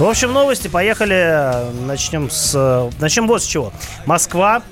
В 0.00 0.04
общем, 0.04 0.32
новости. 0.32 0.66
Поехали. 0.66 1.84
Начнем 1.84 2.30
с... 2.30 2.90
Начнем 2.98 3.26
вот 3.26 3.42
с 3.42 3.46
чего. 3.46 3.70
Москва, 4.06 4.62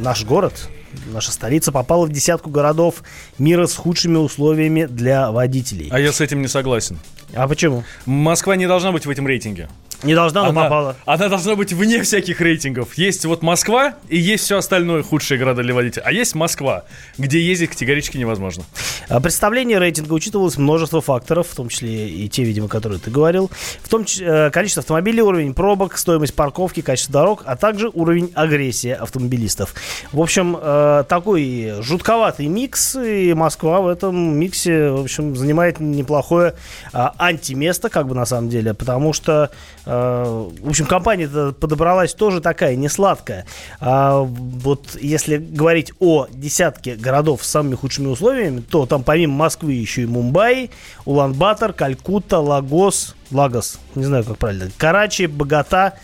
наш 0.00 0.24
город, 0.24 0.68
наша 1.12 1.30
столица 1.30 1.70
попала 1.70 2.04
в 2.04 2.10
десятку 2.10 2.50
городов 2.50 3.04
мира 3.38 3.66
с 3.66 3.76
худшими 3.76 4.16
условиями 4.16 4.86
для 4.86 5.30
водителей. 5.30 5.88
А 5.92 6.00
я 6.00 6.12
с 6.12 6.20
этим 6.20 6.42
не 6.42 6.48
согласен. 6.48 6.98
А 7.32 7.46
почему? 7.46 7.84
Москва 8.06 8.56
не 8.56 8.66
должна 8.66 8.90
быть 8.90 9.06
в 9.06 9.10
этом 9.10 9.24
рейтинге. 9.24 9.68
Не 10.02 10.14
должна, 10.14 10.42
но 10.42 10.48
она, 10.48 10.62
попала. 10.64 10.96
Она 11.06 11.28
должна 11.28 11.54
быть 11.54 11.72
вне 11.72 12.02
всяких 12.02 12.40
рейтингов. 12.40 12.94
Есть 12.94 13.24
вот 13.24 13.42
Москва 13.42 13.94
и 14.08 14.18
есть 14.18 14.44
все 14.44 14.58
остальное 14.58 15.02
худшие 15.02 15.38
города 15.38 15.62
для 15.62 15.74
водителя. 15.74 16.02
А 16.04 16.12
есть 16.12 16.34
Москва, 16.34 16.84
где 17.18 17.40
ездить 17.40 17.70
категорически 17.70 18.16
невозможно. 18.18 18.64
А 19.08 19.20
Представление 19.20 19.78
рейтинга 19.78 20.12
учитывалось 20.12 20.56
множество 20.56 21.00
факторов, 21.00 21.48
в 21.48 21.54
том 21.54 21.68
числе 21.68 22.08
и 22.08 22.28
те, 22.28 22.42
видимо, 22.42 22.68
которые 22.68 22.98
ты 22.98 23.10
говорил. 23.10 23.50
В 23.82 23.88
том 23.88 24.04
числе 24.04 24.26
э, 24.26 24.50
количество 24.50 24.80
автомобилей, 24.80 25.22
уровень 25.22 25.54
пробок, 25.54 25.96
стоимость 25.96 26.34
парковки, 26.34 26.82
качество 26.82 27.12
дорог, 27.12 27.42
а 27.46 27.56
также 27.56 27.88
уровень 27.92 28.32
агрессии 28.34 28.90
автомобилистов. 28.90 29.74
В 30.12 30.20
общем, 30.20 30.56
э, 30.60 31.04
такой 31.08 31.74
жутковатый 31.80 32.46
микс, 32.46 32.96
и 32.96 33.34
Москва 33.34 33.80
в 33.80 33.88
этом 33.88 34.38
миксе, 34.38 34.90
в 34.90 35.02
общем, 35.02 35.36
занимает 35.36 35.80
неплохое 35.80 36.54
а, 36.92 37.14
антиместо, 37.18 37.88
как 37.88 38.08
бы 38.08 38.14
на 38.14 38.24
самом 38.24 38.48
деле, 38.48 38.74
потому 38.74 39.12
что 39.12 39.50
э, 39.84 39.91
в 39.92 40.68
общем, 40.68 40.86
компания 40.86 41.28
подобралась 41.52 42.14
тоже 42.14 42.40
такая, 42.40 42.76
не 42.76 42.88
сладкая. 42.88 43.46
А, 43.80 44.20
вот 44.22 44.96
если 45.00 45.36
говорить 45.36 45.92
о 46.00 46.26
десятке 46.30 46.94
городов 46.94 47.44
с 47.44 47.48
самыми 47.48 47.74
худшими 47.74 48.06
условиями, 48.06 48.60
то 48.60 48.86
там 48.86 49.02
помимо 49.02 49.34
Москвы 49.34 49.74
еще 49.74 50.02
и 50.02 50.06
Мумбаи, 50.06 50.70
Улан-Батор, 51.04 51.72
Калькутта, 51.72 52.38
Лагос, 52.38 53.14
Лагос, 53.30 53.78
не 53.94 54.04
знаю, 54.04 54.24
как 54.24 54.38
правильно, 54.38 54.70
Карачи, 54.78 55.26
Богата, 55.26 55.98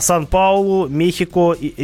Сан-Паулу, 0.00 0.88
Мехико 0.88 1.52
и 1.52 1.74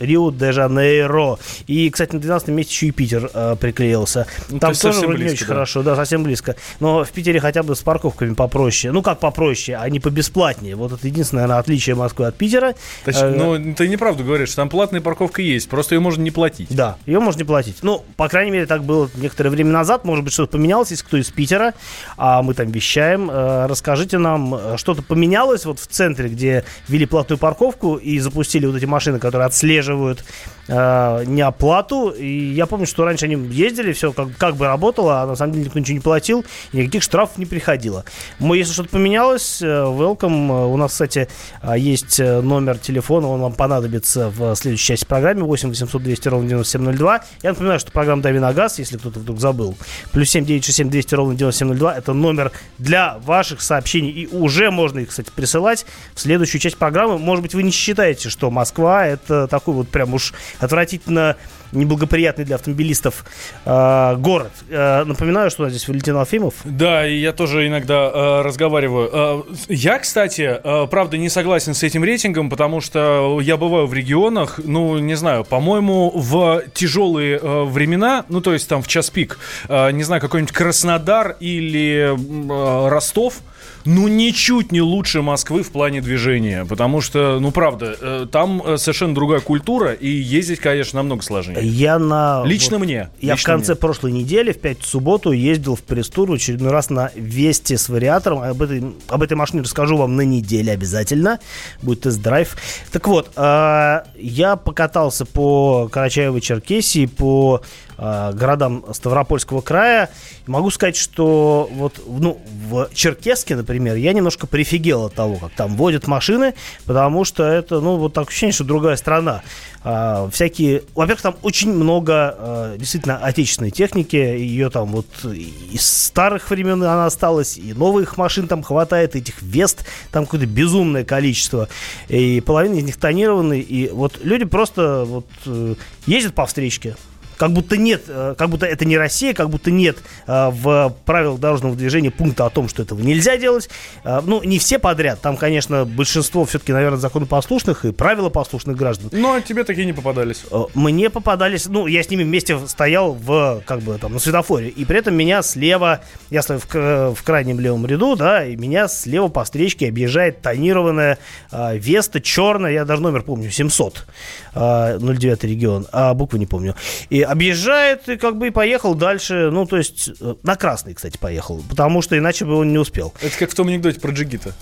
Рио-де-Жанейро. 0.00 1.38
И, 1.66 1.90
кстати, 1.90 2.14
на 2.14 2.20
12 2.20 2.48
месте 2.48 2.72
еще 2.72 2.86
и 2.86 2.90
Питер 2.90 3.30
э, 3.32 3.56
приклеился. 3.60 4.26
Ну, 4.48 4.58
Там 4.58 4.72
то 4.74 4.80
тоже 4.80 5.00
вроде 5.00 5.12
не 5.12 5.24
близко, 5.24 5.34
очень 5.36 5.46
да. 5.46 5.54
хорошо, 5.54 5.82
да, 5.82 5.96
совсем 5.96 6.22
близко. 6.22 6.56
Но 6.80 7.04
в 7.04 7.10
Питере 7.10 7.40
хотя 7.40 7.62
бы 7.62 7.74
с 7.76 7.80
парковками 7.82 8.34
попроще. 8.34 8.92
Ну, 8.92 9.02
как 9.02 9.18
попроще, 9.20 9.76
а 9.80 9.88
не 9.88 10.00
побесплатнее. 10.00 10.76
Вот 10.76 10.92
это 10.92 11.06
единственное, 11.06 11.42
наверное, 11.42 11.60
отличие 11.60 11.94
Москвы 11.96 12.26
от 12.26 12.36
Питера. 12.36 12.74
Точ- 13.04 13.20
Э, 13.20 13.30
Ну, 13.36 13.74
ты 13.74 13.88
неправду 13.88 14.24
говоришь, 14.24 14.54
там 14.54 14.68
платная 14.68 15.00
парковка 15.00 15.42
есть, 15.42 15.68
просто 15.68 15.94
ее 15.94 16.00
можно 16.00 16.22
не 16.22 16.30
платить. 16.30 16.68
Да, 16.70 16.96
ее 17.06 17.20
можно 17.20 17.38
не 17.40 17.44
платить. 17.44 17.76
Ну, 17.82 18.04
по 18.16 18.28
крайней 18.28 18.50
мере, 18.50 18.66
так 18.66 18.84
было 18.84 19.08
некоторое 19.16 19.50
время 19.50 19.70
назад. 19.70 20.04
Может 20.04 20.24
быть, 20.24 20.32
что-то 20.32 20.52
поменялось, 20.52 20.90
если 20.90 21.04
кто 21.04 21.16
из 21.16 21.28
Питера, 21.30 21.74
а 22.16 22.42
мы 22.42 22.54
там 22.54 22.70
вещаем. 22.70 23.30
Э, 23.30 23.66
Расскажите 23.66 24.18
нам, 24.18 24.54
э, 24.54 24.76
что-то 24.78 25.02
поменялось 25.02 25.64
вот 25.66 25.78
в 25.78 25.86
центре, 25.86 26.28
где 26.28 26.64
ввели 26.88 27.06
платную 27.06 27.19
парковку 27.24 27.96
и 27.96 28.18
запустили 28.18 28.66
вот 28.66 28.76
эти 28.76 28.84
машины, 28.84 29.18
которые 29.18 29.46
отслеживают 29.46 30.24
э, 30.68 31.24
неоплату. 31.26 32.10
И 32.10 32.52
я 32.52 32.66
помню, 32.66 32.86
что 32.86 33.04
раньше 33.04 33.26
они 33.26 33.36
ездили, 33.52 33.92
все 33.92 34.12
как, 34.12 34.36
как 34.36 34.56
бы 34.56 34.66
работало, 34.66 35.22
а 35.22 35.26
на 35.26 35.36
самом 35.36 35.52
деле 35.52 35.66
никто 35.66 35.78
ничего 35.78 35.94
не 35.94 36.00
платил, 36.00 36.44
и 36.72 36.78
никаких 36.78 37.02
штрафов 37.02 37.38
не 37.38 37.46
приходило. 37.46 38.04
Мы, 38.38 38.58
если 38.58 38.72
что-то 38.72 38.90
поменялось, 38.90 39.60
э, 39.62 39.66
welcome. 39.66 40.72
У 40.72 40.76
нас, 40.76 40.92
кстати, 40.92 41.28
э, 41.62 41.74
есть 41.78 42.20
э, 42.20 42.40
номер 42.40 42.78
телефона, 42.78 43.28
он 43.28 43.40
вам 43.40 43.52
понадобится 43.52 44.30
в 44.30 44.54
следующей 44.54 44.86
части 44.86 45.04
программы 45.04 45.42
8 45.42 45.68
800 45.68 46.02
200 46.02 46.28
ровно 46.28 46.48
9702. 46.48 47.20
Я 47.42 47.50
напоминаю, 47.50 47.80
что 47.80 47.92
программа 47.92 48.22
«Дави 48.22 48.38
на 48.38 48.52
газ», 48.52 48.78
если 48.78 48.96
кто-то 48.96 49.20
вдруг 49.20 49.40
забыл. 49.40 49.76
Плюс 50.12 50.30
7 50.30 50.44
967 50.44 50.90
200 50.90 51.14
ровно 51.14 51.34
9702. 51.34 51.94
Это 51.94 52.12
номер 52.12 52.52
для 52.78 53.18
ваших 53.18 53.60
сообщений. 53.60 54.10
И 54.10 54.26
уже 54.26 54.70
можно 54.70 55.00
их, 55.00 55.08
кстати, 55.08 55.30
присылать 55.34 55.86
в 56.14 56.20
следующую 56.20 56.60
часть 56.60 56.76
программы. 56.76 57.09
Может 57.18 57.42
быть, 57.42 57.54
вы 57.54 57.62
не 57.62 57.70
считаете, 57.70 58.28
что 58.28 58.50
Москва 58.50 59.06
это 59.06 59.46
такой 59.46 59.74
вот 59.74 59.88
прям 59.88 60.14
уж 60.14 60.32
отвратительно 60.58 61.36
неблагоприятный 61.72 62.44
для 62.44 62.56
автомобилистов 62.56 63.24
э, 63.64 64.16
город. 64.16 64.50
Э, 64.68 65.04
напоминаю, 65.04 65.50
что 65.50 65.62
у 65.62 65.64
нас 65.66 65.72
здесь 65.72 65.86
Валентин 65.88 66.16
Алфимов. 66.16 66.54
Да, 66.64 67.06
и 67.06 67.16
я 67.16 67.32
тоже 67.32 67.66
иногда 67.68 68.10
э, 68.12 68.42
разговариваю. 68.42 69.10
Э, 69.12 69.42
я, 69.68 69.98
кстати, 69.98 70.58
э, 70.62 70.86
правда, 70.90 71.16
не 71.16 71.28
согласен 71.28 71.74
с 71.74 71.82
этим 71.82 72.04
рейтингом, 72.04 72.50
потому 72.50 72.80
что 72.80 73.38
я 73.40 73.56
бываю 73.56 73.86
в 73.86 73.94
регионах, 73.94 74.60
ну, 74.62 74.98
не 74.98 75.14
знаю, 75.14 75.44
по-моему, 75.44 76.10
в 76.14 76.62
тяжелые 76.74 77.38
э, 77.38 77.64
времена, 77.64 78.24
ну, 78.28 78.40
то 78.40 78.52
есть 78.52 78.68
там 78.68 78.82
в 78.82 78.88
час 78.88 79.10
пик, 79.10 79.38
э, 79.68 79.90
не 79.92 80.02
знаю, 80.02 80.20
какой-нибудь 80.20 80.52
Краснодар 80.52 81.36
или 81.40 82.14
э, 82.14 82.88
Ростов, 82.88 83.40
ну, 83.84 84.08
ничуть 84.08 84.72
не 84.72 84.80
лучше 84.80 85.22
Москвы 85.22 85.62
в 85.62 85.70
плане 85.70 86.00
движения, 86.00 86.64
потому 86.64 87.00
что, 87.00 87.38
ну, 87.40 87.50
правда, 87.50 87.96
э, 88.00 88.26
там 88.30 88.62
э, 88.64 88.76
совершенно 88.76 89.14
другая 89.14 89.40
культура, 89.40 89.92
и 89.92 90.08
ездить, 90.08 90.60
конечно, 90.60 90.98
намного 90.98 91.22
сложнее. 91.22 91.58
Я 91.62 91.98
на... 91.98 92.42
Лично 92.44 92.78
вот- 92.78 92.84
мне. 92.84 93.10
Я 93.20 93.32
Лично 93.32 93.36
в 93.36 93.42
конце 93.44 93.72
мне. 93.72 93.80
прошлой 93.80 94.12
недели, 94.12 94.52
в 94.52 94.58
пятницу 94.60 94.88
субботу, 94.88 95.32
ездил 95.32 95.76
в 95.76 95.82
пресс-тур 95.82 96.30
в 96.30 96.34
очередной 96.34 96.70
раз 96.70 96.90
на 96.90 97.10
Весте 97.14 97.78
с 97.78 97.88
вариатором. 97.88 98.40
Об 98.40 98.62
этой, 98.62 98.82
об 99.08 99.22
этой 99.22 99.34
машине 99.34 99.62
расскажу 99.62 99.96
вам 99.96 100.16
на 100.16 100.22
неделе 100.22 100.72
обязательно. 100.72 101.38
Будет 101.82 102.02
тест-драйв. 102.02 102.56
Так 102.92 103.08
вот, 103.08 103.30
э, 103.36 104.00
я 104.16 104.56
покатался 104.56 105.24
по 105.26 105.88
Карачаево-Черкесии, 105.92 107.06
по 107.08 107.62
городам 108.00 108.84
Ставропольского 108.92 109.60
края. 109.60 110.10
Могу 110.46 110.70
сказать, 110.70 110.96
что 110.96 111.68
вот 111.72 112.00
ну, 112.06 112.40
в 112.68 112.88
Черкеске, 112.94 113.56
например, 113.56 113.96
я 113.96 114.12
немножко 114.12 114.46
прифигел 114.46 115.06
от 115.06 115.14
того, 115.14 115.36
как 115.36 115.52
там 115.52 115.76
водят 115.76 116.06
машины, 116.06 116.54
потому 116.86 117.24
что 117.24 117.44
это, 117.44 117.80
ну, 117.80 117.96
вот 117.96 118.14
так 118.14 118.28
ощущение, 118.28 118.54
что 118.54 118.64
другая 118.64 118.96
страна. 118.96 119.42
А, 119.82 120.28
всякие, 120.30 120.82
во-первых, 120.94 121.22
там 121.22 121.36
очень 121.42 121.72
много 121.72 122.34
э, 122.38 122.76
действительно 122.78 123.16
отечественной 123.16 123.70
техники, 123.70 124.16
ее 124.16 124.68
там 124.68 124.88
вот 124.88 125.06
из 125.24 125.86
старых 125.86 126.50
времен 126.50 126.82
она 126.82 127.06
осталась, 127.06 127.56
и 127.56 127.72
новых 127.72 128.18
машин 128.18 128.46
там 128.46 128.62
хватает, 128.62 129.16
этих 129.16 129.40
вест 129.40 129.86
там 130.10 130.26
какое-то 130.26 130.46
безумное 130.46 131.04
количество, 131.04 131.68
и 132.08 132.42
половина 132.42 132.74
из 132.74 132.84
них 132.84 132.96
тонированные, 132.98 133.62
и 133.62 133.88
вот 133.88 134.18
люди 134.22 134.44
просто 134.44 135.04
вот 135.06 135.26
э, 135.46 135.74
ездят 136.06 136.34
по 136.34 136.44
встречке, 136.44 136.96
как 137.40 137.52
будто 137.52 137.78
нет, 137.78 138.02
э, 138.06 138.34
как 138.36 138.50
будто 138.50 138.66
это 138.66 138.84
не 138.84 138.98
Россия, 138.98 139.32
как 139.32 139.48
будто 139.48 139.70
нет 139.70 139.96
э, 140.26 140.50
в 140.50 140.94
правилах 141.06 141.40
дорожного 141.40 141.74
движения 141.74 142.10
пункта 142.10 142.44
о 142.44 142.50
том, 142.50 142.68
что 142.68 142.82
этого 142.82 143.00
нельзя 143.00 143.38
делать. 143.38 143.70
Э, 144.04 144.20
Ну, 144.22 144.42
не 144.42 144.58
все 144.58 144.78
подряд. 144.78 145.22
Там, 145.22 145.38
конечно, 145.38 145.86
большинство 145.86 146.44
все-таки, 146.44 146.74
наверное, 146.74 146.98
законопослушных 146.98 147.86
и 147.86 147.92
правилопослушных 147.92 148.76
граждан. 148.76 149.08
Ну, 149.12 149.32
а 149.32 149.40
тебе 149.40 149.64
такие 149.64 149.86
не 149.86 149.94
попадались. 149.94 150.42
Мне 150.74 151.08
попадались, 151.08 151.64
ну, 151.64 151.86
я 151.86 152.02
с 152.02 152.10
ними 152.10 152.24
вместе 152.24 152.58
стоял 152.66 153.14
в, 153.14 153.62
как 153.64 153.80
бы, 153.80 153.96
там, 153.96 154.12
на 154.12 154.18
светофоре, 154.18 154.68
и 154.68 154.84
при 154.84 154.98
этом 154.98 155.14
меня 155.14 155.40
слева, 155.40 156.00
я 156.28 156.42
стою 156.42 156.60
в, 156.60 157.14
в 157.14 157.22
крайнем 157.22 157.58
левом 157.58 157.86
ряду, 157.86 158.16
да, 158.16 158.44
и 158.44 158.54
меня 158.54 158.86
слева 158.86 159.28
по 159.28 159.44
встречке 159.44 159.88
объезжает 159.88 160.42
тонированная 160.42 161.16
э, 161.52 161.78
Веста 161.78 162.20
черная, 162.20 162.72
я 162.72 162.84
даже 162.84 163.00
номер 163.00 163.22
помню, 163.22 163.50
700, 163.50 164.06
э, 164.54 164.98
09 165.00 165.44
регион, 165.44 165.86
а 165.90 166.12
буквы 166.12 166.38
не 166.38 166.46
помню, 166.46 166.74
и 167.08 167.29
объезжает, 167.30 168.08
и 168.08 168.16
как 168.16 168.36
бы 168.36 168.48
и 168.48 168.50
поехал 168.50 168.94
дальше, 168.94 169.50
ну, 169.50 169.66
то 169.66 169.76
есть, 169.76 170.10
э, 170.20 170.34
на 170.42 170.56
красный, 170.56 170.94
кстати, 170.94 171.16
поехал, 171.16 171.62
потому 171.68 172.02
что 172.02 172.18
иначе 172.18 172.44
бы 172.44 172.54
он 172.56 172.72
не 172.72 172.78
успел. 172.78 173.14
Это 173.20 173.38
как 173.38 173.50
в 173.50 173.54
том 173.54 173.68
анекдоте 173.68 174.00
про 174.00 174.10
джигита. 174.12 174.54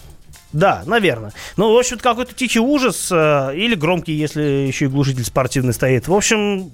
Да, 0.52 0.82
наверное. 0.86 1.32
Ну, 1.56 1.72
в 1.74 1.78
общем, 1.78 1.98
какой-то 1.98 2.34
тихий 2.34 2.60
ужас 2.60 3.08
э, 3.10 3.52
или 3.54 3.74
громкий, 3.74 4.12
если 4.12 4.42
еще 4.42 4.86
и 4.86 4.88
глушитель 4.88 5.24
спортивный 5.24 5.74
стоит. 5.74 6.08
В 6.08 6.14
общем, 6.14 6.70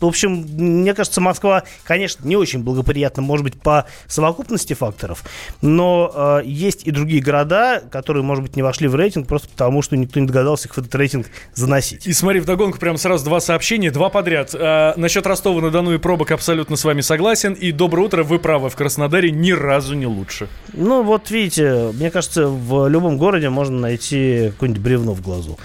в 0.00 0.06
общем, 0.06 0.46
мне 0.56 0.94
кажется, 0.94 1.20
Москва, 1.20 1.64
конечно, 1.84 2.26
не 2.26 2.36
очень 2.36 2.62
благоприятна, 2.62 3.22
может 3.22 3.44
быть, 3.44 3.60
по 3.60 3.86
совокупности 4.06 4.74
факторов, 4.74 5.24
но 5.60 6.40
э, 6.42 6.42
есть 6.44 6.86
и 6.86 6.90
другие 6.90 7.22
города, 7.22 7.82
которые, 7.90 8.22
может 8.22 8.42
быть, 8.42 8.56
не 8.56 8.62
вошли 8.62 8.88
в 8.88 8.94
рейтинг 8.94 9.26
просто 9.26 9.48
потому, 9.48 9.82
что 9.82 9.96
никто 9.96 10.20
не 10.20 10.26
догадался 10.26 10.68
их 10.68 10.74
в 10.74 10.78
этот 10.78 10.94
рейтинг 10.94 11.26
заносить. 11.54 12.06
И 12.06 12.12
смотри, 12.12 12.40
вдогонку 12.40 12.78
прям 12.78 12.96
сразу 12.96 13.24
два 13.24 13.40
сообщения, 13.40 13.90
два 13.90 14.08
подряд. 14.08 14.54
А, 14.54 14.94
насчет 14.96 15.26
Ростова-на-Дону 15.26 15.94
и 15.94 15.98
пробок 15.98 16.30
абсолютно 16.30 16.76
с 16.76 16.84
вами 16.84 17.00
согласен. 17.00 17.52
И 17.52 17.72
доброе 17.72 18.02
утро, 18.02 18.22
вы 18.22 18.38
правы, 18.38 18.70
в 18.70 18.76
Краснодаре 18.76 19.30
ни 19.30 19.52
разу 19.52 19.94
не 19.94 20.06
лучше. 20.06 20.48
Ну, 20.72 21.02
вот 21.02 21.30
видите, 21.30 21.90
мне 21.94 22.10
кажется, 22.10 22.48
в 22.48 22.88
любом 22.88 23.18
городе 23.18 23.48
можно 23.48 23.78
найти 23.78 24.50
какое-нибудь 24.52 24.82
бревно 24.82 25.12
в 25.12 25.22
глазу. 25.22 25.58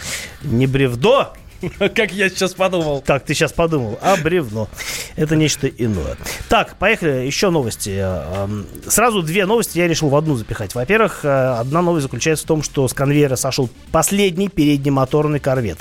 Не 0.43 0.67
бревдо, 0.67 1.33
Как 1.95 2.11
я 2.11 2.29
сейчас 2.29 2.53
подумал. 2.53 3.01
Так, 3.01 3.23
ты 3.23 3.33
сейчас 3.33 3.53
подумал, 3.53 3.97
а 4.01 4.17
бревно. 4.17 4.67
Это 5.15 5.35
нечто 5.35 5.67
иное. 5.67 6.17
Так, 6.49 6.77
поехали, 6.77 7.25
еще 7.25 7.49
новости. 7.49 7.99
Эм, 7.99 8.65
сразу 8.87 9.21
две 9.21 9.45
новости 9.45 9.77
я 9.77 9.87
решил 9.87 10.09
в 10.09 10.15
одну 10.15 10.35
запихать. 10.35 10.75
Во-первых, 10.75 11.21
э, 11.23 11.55
одна 11.59 11.81
новость 11.81 12.03
заключается 12.03 12.43
в 12.45 12.47
том, 12.47 12.63
что 12.63 12.87
с 12.87 12.93
конвейера 12.93 13.35
сошел 13.35 13.69
последний 13.91 14.49
переднемоторный 14.49 15.39
корвет. 15.39 15.79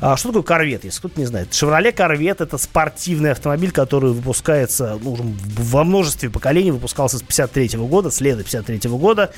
А 0.00 0.16
что 0.16 0.28
такое 0.28 0.42
корвет, 0.42 0.84
если 0.84 0.98
кто-то 0.98 1.18
не 1.18 1.26
знает? 1.26 1.52
Шевроле 1.52 1.92
корвет 1.92 2.40
это 2.40 2.58
спортивный 2.58 3.32
автомобиль, 3.32 3.72
который 3.72 4.12
выпускается 4.12 4.98
ну, 5.02 5.16
во 5.18 5.84
множестве 5.84 6.30
поколений, 6.30 6.70
выпускался 6.70 7.18
с 7.18 7.22
53 7.22 7.78
года, 7.78 8.10
с 8.10 8.20
лета 8.20 8.44
53 8.44 8.90
года. 8.90 9.32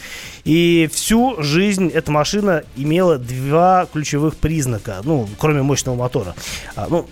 И 0.44 0.88
всю 0.92 1.42
жизнь 1.42 1.90
эта 1.92 2.10
машина 2.10 2.64
имела 2.76 3.18
два 3.18 3.86
ключевых 3.92 4.36
признака. 4.36 5.00
Ну, 5.02 5.28
кроме 5.38 5.62
мощности 5.62 5.85
мощного 5.86 5.96
мотора. 5.96 6.34
А, 6.74 6.86
ну, 6.88 7.06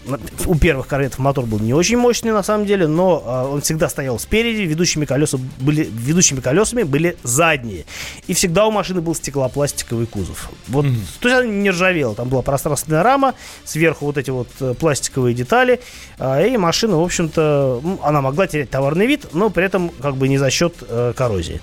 у 0.46 0.54
первых 0.56 0.86
корветов 0.88 1.18
мотор 1.18 1.46
был 1.46 1.58
не 1.58 1.74
очень 1.74 1.96
мощный 1.96 2.32
на 2.32 2.42
самом 2.42 2.66
деле, 2.66 2.86
но 2.86 3.22
а, 3.24 3.48
он 3.48 3.60
всегда 3.60 3.88
стоял 3.88 4.18
спереди, 4.18 4.62
ведущими, 4.62 5.04
колеса 5.04 5.38
были, 5.60 5.88
ведущими 5.90 6.40
колесами 6.40 6.82
были 6.82 7.16
задние. 7.22 7.84
И 8.26 8.34
всегда 8.34 8.66
у 8.66 8.70
машины 8.70 9.00
был 9.00 9.14
стеклопластиковый 9.14 10.06
кузов. 10.06 10.50
Вот, 10.68 10.84
mm-hmm. 10.84 11.20
То 11.20 11.28
есть 11.28 11.40
она 11.40 11.48
не 11.48 11.70
ржавела, 11.70 12.14
там 12.14 12.28
была 12.28 12.42
пространственная 12.42 13.02
рама, 13.02 13.34
сверху 13.64 14.06
вот 14.06 14.18
эти 14.18 14.30
вот 14.30 14.48
э, 14.60 14.74
пластиковые 14.74 15.34
детали, 15.34 15.80
а, 16.18 16.42
и 16.42 16.56
машина, 16.56 16.98
в 16.98 17.02
общем-то, 17.02 17.82
она 18.02 18.20
могла 18.20 18.46
терять 18.46 18.70
товарный 18.70 19.06
вид, 19.06 19.26
но 19.32 19.50
при 19.50 19.64
этом 19.64 19.90
как 20.00 20.16
бы 20.16 20.28
не 20.28 20.38
за 20.38 20.50
счет 20.50 20.74
э, 20.88 21.12
коррозии. 21.16 21.60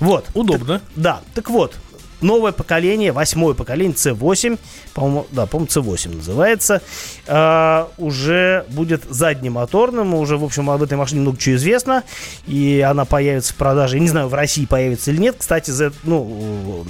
Вот. 0.00 0.26
Удобно. 0.34 0.78
Так, 0.78 0.82
да. 0.96 1.20
Так 1.34 1.50
вот, 1.50 1.76
новое 2.22 2.52
поколение, 2.52 3.12
восьмое 3.12 3.54
поколение 3.54 3.94
C8, 3.94 4.58
по-моему, 4.94 5.26
да, 5.30 5.46
по-моему, 5.46 5.68
C8 5.68 6.16
называется, 6.16 6.82
э, 7.26 7.86
уже 7.98 8.64
будет 8.68 9.04
заднемоторным, 9.08 10.14
уже, 10.14 10.36
в 10.36 10.44
общем, 10.44 10.70
об 10.70 10.82
этой 10.82 10.96
машине 10.96 11.22
много 11.22 11.38
чего 11.38 11.56
известно, 11.56 12.04
и 12.46 12.84
она 12.86 13.04
появится 13.04 13.52
в 13.52 13.56
продаже, 13.56 13.96
я 13.96 14.02
не 14.02 14.08
знаю, 14.08 14.28
в 14.28 14.34
России 14.34 14.64
появится 14.64 15.10
или 15.10 15.20
нет, 15.20 15.36
кстати, 15.38 15.70
Z, 15.70 15.92
ну, 16.04 16.84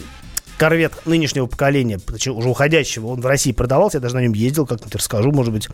корвет 0.63 0.93
нынешнего 1.07 1.47
поколения, 1.47 1.99
уже 2.29 2.49
уходящего, 2.49 3.09
он 3.09 3.21
в 3.21 3.27
России 3.27 3.51
продавался, 3.51 3.97
я 3.97 4.01
даже 4.01 4.15
на 4.15 4.21
нем 4.21 4.33
ездил, 4.33 4.65
как-нибудь 4.65 4.95
расскажу, 4.95 5.33
может 5.33 5.53
быть, 5.53 5.69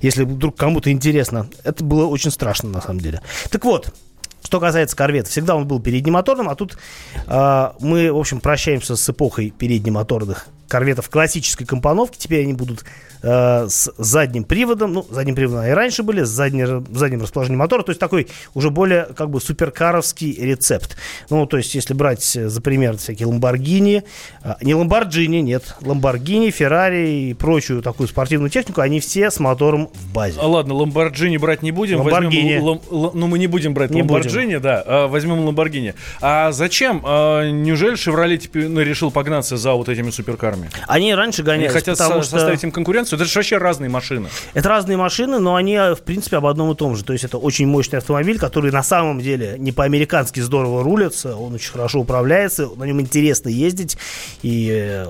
если 0.00 0.24
вдруг 0.24 0.56
кому-то 0.56 0.90
интересно. 0.90 1.46
Это 1.62 1.84
было 1.84 2.06
очень 2.06 2.30
страшно, 2.30 2.70
на 2.70 2.80
самом 2.80 3.00
деле. 3.00 3.20
Так 3.50 3.66
вот, 3.66 3.92
что 4.42 4.60
касается 4.60 4.96
корвета, 4.96 5.30
всегда 5.30 5.54
он 5.54 5.66
был 5.66 5.80
переднемоторным, 5.80 6.48
а 6.48 6.54
тут 6.54 6.76
э, 7.26 7.70
мы, 7.80 8.12
в 8.12 8.18
общем, 8.18 8.40
прощаемся 8.40 8.96
с 8.96 9.08
эпохой 9.08 9.50
переднемоторных 9.50 10.46
корветов 10.70 11.10
классической 11.10 11.66
компоновки. 11.66 12.16
Теперь 12.16 12.44
они 12.44 12.54
будут 12.54 12.84
э, 13.22 13.66
с 13.68 13.92
задним 13.98 14.44
приводом. 14.44 14.92
Ну, 14.92 15.06
задним 15.10 15.34
приводом 15.34 15.66
и 15.66 15.70
раньше 15.70 16.02
были, 16.02 16.22
с 16.22 16.28
задним, 16.28 16.86
задним 16.94 17.22
расположением 17.22 17.58
мотора. 17.58 17.82
То 17.82 17.90
есть 17.90 18.00
такой 18.00 18.28
уже 18.54 18.70
более 18.70 19.08
как 19.16 19.30
бы 19.30 19.40
суперкаровский 19.40 20.32
рецепт. 20.32 20.96
Ну, 21.28 21.44
то 21.46 21.56
есть 21.56 21.74
если 21.74 21.92
брать 21.92 22.36
э, 22.36 22.48
за 22.48 22.60
пример 22.60 22.96
всякие 22.96 23.26
Ламборгини, 23.26 24.04
э, 24.42 24.54
не 24.62 24.74
Ламборджини, 24.74 25.38
нет, 25.38 25.74
Ламборгини, 25.82 26.50
Феррари 26.50 27.30
и 27.30 27.34
прочую 27.34 27.82
такую 27.82 28.08
спортивную 28.08 28.50
технику, 28.50 28.80
они 28.80 29.00
все 29.00 29.30
с 29.30 29.40
мотором 29.40 29.90
в 29.92 30.12
базе. 30.12 30.38
А 30.40 30.46
ладно, 30.46 30.74
Ламборджини 30.74 31.36
брать 31.36 31.62
не 31.62 31.72
будем. 31.72 31.98
Ламборгини. 31.98 32.58
Возьмем, 32.58 32.80
лам, 32.90 33.10
ну, 33.14 33.26
мы 33.26 33.38
не 33.38 33.48
будем 33.48 33.74
брать 33.74 33.90
не 33.90 34.02
Ламборджини, 34.02 34.46
будем. 34.46 34.62
да, 34.62 34.82
а 34.86 35.08
возьмем 35.08 35.44
Ламборгини. 35.44 35.94
А 36.20 36.52
зачем? 36.52 37.02
А, 37.04 37.50
неужели 37.50 37.96
Шевроле 37.96 38.38
теперь 38.38 38.68
ну, 38.68 38.80
решил 38.80 39.10
погнаться 39.10 39.56
за 39.56 39.72
вот 39.72 39.88
этими 39.88 40.10
суперкарами? 40.10 40.59
Моторами. 40.64 40.84
Они 40.86 41.14
раньше 41.14 41.42
гонялись, 41.42 41.70
Они 41.70 41.74
хотят 41.74 41.98
потому 41.98 42.22
со- 42.22 42.28
что... 42.28 42.38
составить 42.38 42.62
им 42.64 42.72
конкуренцию. 42.72 43.18
Это 43.18 43.28
же 43.28 43.38
вообще 43.38 43.58
разные 43.58 43.90
машины. 43.90 44.28
Это 44.54 44.68
разные 44.68 44.96
машины, 44.96 45.38
но 45.38 45.54
они, 45.54 45.76
в 45.76 46.00
принципе, 46.04 46.36
об 46.36 46.46
одном 46.46 46.72
и 46.72 46.74
том 46.74 46.96
же. 46.96 47.04
То 47.04 47.12
есть 47.12 47.24
это 47.24 47.38
очень 47.38 47.66
мощный 47.66 47.96
автомобиль, 47.96 48.38
который 48.38 48.70
на 48.70 48.82
самом 48.82 49.20
деле 49.20 49.56
не 49.58 49.72
по-американски 49.72 50.40
здорово 50.40 50.82
рулится, 50.82 51.36
он 51.36 51.54
очень 51.54 51.70
хорошо 51.72 52.00
управляется, 52.00 52.68
на 52.76 52.84
нем 52.84 53.00
интересно 53.00 53.48
ездить, 53.48 53.96
и 54.42 54.68
э, 54.70 55.06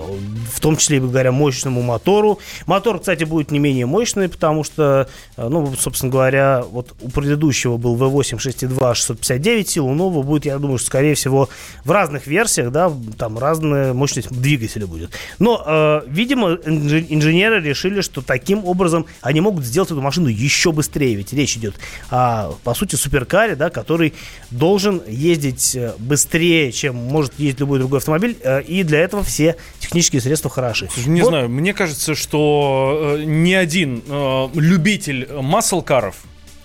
в 0.52 0.60
том 0.60 0.76
числе 0.76 1.00
благодаря 1.00 1.32
мощному 1.32 1.82
мотору. 1.82 2.38
Мотор, 2.66 2.98
кстати, 2.98 3.24
будет 3.24 3.50
не 3.50 3.58
менее 3.58 3.86
мощный, 3.86 4.28
потому 4.28 4.64
что, 4.64 5.08
э, 5.36 5.48
ну, 5.48 5.72
собственно 5.78 6.10
говоря, 6.12 6.64
вот 6.70 6.94
у 7.00 7.10
предыдущего 7.10 7.76
был 7.76 7.96
V8 7.96 8.38
6.2 8.38 8.94
659 8.94 9.68
сил, 9.68 9.86
у 9.86 9.94
нового 9.94 10.22
будет, 10.22 10.44
я 10.44 10.58
думаю, 10.58 10.78
что, 10.78 10.86
скорее 10.86 11.14
всего, 11.14 11.48
в 11.84 11.90
разных 11.90 12.26
версиях, 12.26 12.70
да, 12.70 12.92
там 13.18 13.38
разная 13.38 13.92
мощность 13.92 14.30
двигателя 14.30 14.86
будет. 14.86 15.10
Но, 15.40 15.62
э, 15.66 16.02
видимо, 16.06 16.52
инженеры 16.52 17.60
решили, 17.60 18.02
что 18.02 18.22
таким 18.22 18.64
образом 18.64 19.06
они 19.22 19.40
могут 19.40 19.64
сделать 19.64 19.90
эту 19.90 20.00
машину 20.00 20.28
еще 20.28 20.70
быстрее. 20.70 21.14
Ведь 21.14 21.32
речь 21.32 21.56
идет 21.56 21.74
о, 22.10 22.52
по 22.62 22.74
сути, 22.74 22.94
суперкаре, 22.94 23.56
да, 23.56 23.70
который 23.70 24.12
должен 24.50 25.02
ездить 25.08 25.74
э, 25.74 25.94
быстрее, 25.98 26.70
чем 26.72 26.94
может 26.94 27.38
ездить 27.38 27.60
любой 27.60 27.78
другой 27.78 27.98
автомобиль. 28.00 28.36
Э, 28.42 28.62
и 28.62 28.82
для 28.82 29.00
этого 29.00 29.24
все 29.24 29.56
технические 29.78 30.20
средства 30.20 30.50
хороши. 30.50 30.88
Не 31.06 31.22
вот. 31.22 31.28
знаю, 31.28 31.48
мне 31.48 31.72
кажется, 31.72 32.14
что 32.14 33.16
э, 33.18 33.24
ни 33.24 33.54
один 33.54 34.02
э, 34.06 34.48
любитель 34.54 35.26
маслкаров 35.40 36.16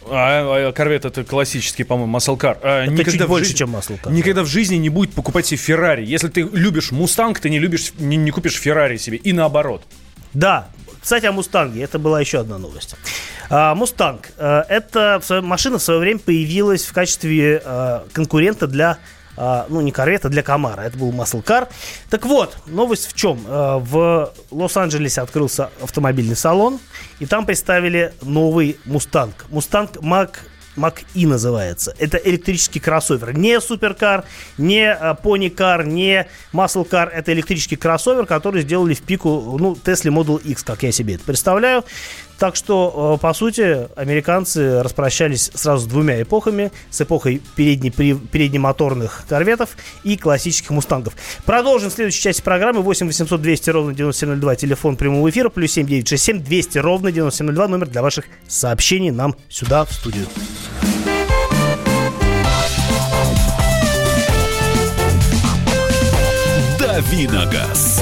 а, 0.09 0.69
а 0.69 0.71
Корвет 0.71 1.05
это 1.05 1.23
классический, 1.23 1.83
по-моему, 1.83 2.11
маслкар. 2.11 2.57
А, 2.61 2.83
это 2.83 2.91
никогда 2.91 3.11
чуть 3.11 3.27
больше, 3.27 3.45
жизни, 3.45 3.57
чем 3.57 3.69
маслкар. 3.71 4.11
Никогда 4.11 4.43
в 4.43 4.47
жизни 4.47 4.75
не 4.75 4.89
будет 4.89 5.13
покупать 5.13 5.45
себе 5.45 5.57
Феррари. 5.57 6.05
Если 6.05 6.27
ты 6.27 6.41
любишь 6.41 6.91
Мустанг, 6.91 7.39
ты 7.39 7.49
не 7.49 7.59
любишь, 7.59 7.93
не, 7.97 8.17
не 8.17 8.31
купишь 8.31 8.55
Феррари 8.55 8.97
себе. 8.97 9.17
И 9.17 9.33
наоборот. 9.33 9.83
Да. 10.33 10.69
Кстати, 11.01 11.25
о 11.25 11.31
Мустанге. 11.31 11.83
Это 11.83 11.99
была 11.99 12.19
еще 12.19 12.39
одна 12.39 12.57
новость. 12.57 12.95
А, 13.49 13.75
Мустанг. 13.75 14.31
Э, 14.37 14.63
это 14.67 15.21
машина 15.43 15.77
в 15.77 15.81
свое 15.83 15.99
время 15.99 16.19
появилась 16.19 16.85
в 16.85 16.93
качестве 16.93 17.61
э, 17.63 18.01
конкурента 18.11 18.67
для 18.67 18.97
а, 19.37 19.65
ну, 19.69 19.81
не 19.81 19.91
корвет, 19.91 20.25
а 20.25 20.29
для 20.29 20.43
Камаро. 20.43 20.81
Это 20.81 20.97
был 20.97 21.11
маслкар. 21.11 21.67
Так 22.09 22.25
вот, 22.25 22.57
новость 22.65 23.07
в 23.07 23.13
чем? 23.13 23.39
А, 23.47 23.79
в 23.79 24.33
Лос-Анджелесе 24.51 25.21
открылся 25.21 25.69
автомобильный 25.81 26.35
салон, 26.35 26.79
и 27.19 27.25
там 27.25 27.45
представили 27.45 28.13
новый 28.21 28.77
Мустанг. 28.85 29.45
Mustang 29.49 30.01
Mach 30.01 30.41
Mach-E 30.75 31.25
называется. 31.25 31.95
Это 31.99 32.17
электрический 32.17 32.79
кроссовер. 32.79 33.37
Не 33.37 33.61
суперкар, 33.61 34.25
не 34.57 34.93
пони-кар, 35.21 35.85
не 35.85 36.27
масл-кар. 36.51 37.09
Это 37.09 37.33
электрический 37.33 37.75
кроссовер, 37.75 38.25
который 38.25 38.61
сделали 38.61 38.93
в 38.93 39.01
пику, 39.01 39.57
ну, 39.59 39.73
Tesla 39.73 40.11
Model 40.11 40.41
X, 40.43 40.63
как 40.63 40.83
я 40.83 40.91
себе 40.91 41.15
это 41.15 41.23
представляю. 41.23 41.85
Так 42.37 42.55
что, 42.55 43.15
э, 43.15 43.21
по 43.21 43.33
сути, 43.33 43.87
американцы 43.95 44.83
распрощались 44.83 45.51
сразу 45.53 45.85
с 45.85 45.87
двумя 45.87 46.21
эпохами. 46.21 46.71
С 46.89 47.01
эпохой 47.01 47.41
передне, 47.55 47.91
переднемоторных 47.91 49.23
корветов 49.27 49.77
и 50.03 50.17
классических 50.17 50.71
мустангов. 50.71 51.13
Продолжим 51.45 51.89
в 51.89 51.93
следующей 51.93 52.21
части 52.21 52.41
программы. 52.41 52.81
8 52.81 53.07
800 53.07 53.41
200 53.41 53.69
ровно 53.69 53.93
9702. 53.93 54.55
Телефон 54.55 54.95
прямого 54.97 55.29
эфира. 55.29 55.49
Плюс 55.49 55.71
7 55.71 55.87
967 55.87 56.43
200 56.43 56.77
ровно 56.79 57.11
9702. 57.11 57.67
Номер 57.67 57.87
для 57.87 58.01
ваших 58.01 58.25
сообщений 58.47 59.11
нам 59.11 59.35
сюда, 59.49 59.85
в 59.85 59.93
студию. 59.93 60.25
Давиногаз. 66.79 68.01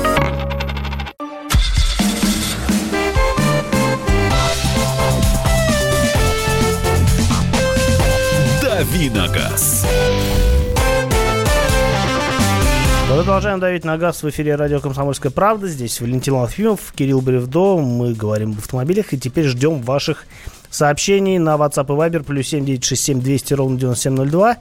«Давиногаз». 9.01 9.83
Продолжаем 13.09 13.59
давить 13.59 13.83
на 13.83 13.97
газ 13.97 14.21
в 14.21 14.29
эфире 14.29 14.53
радио 14.53 14.79
«Комсомольская 14.79 15.31
правда». 15.31 15.67
Здесь 15.67 15.99
Валентин 15.99 16.35
Алфимов, 16.35 16.93
Кирилл 16.95 17.19
Бревдо. 17.21 17.77
Мы 17.77 18.13
говорим 18.13 18.51
об 18.51 18.59
автомобилях 18.59 19.11
и 19.13 19.19
теперь 19.19 19.47
ждем 19.47 19.81
ваших 19.81 20.27
сообщений 20.69 21.39
на 21.39 21.55
WhatsApp 21.55 21.85
и 21.85 21.97
Viber 21.97 22.23
плюс 22.23 22.49
7967 22.49 23.21
200 23.21 23.53
ровно 23.55 23.79
9702 23.79 24.57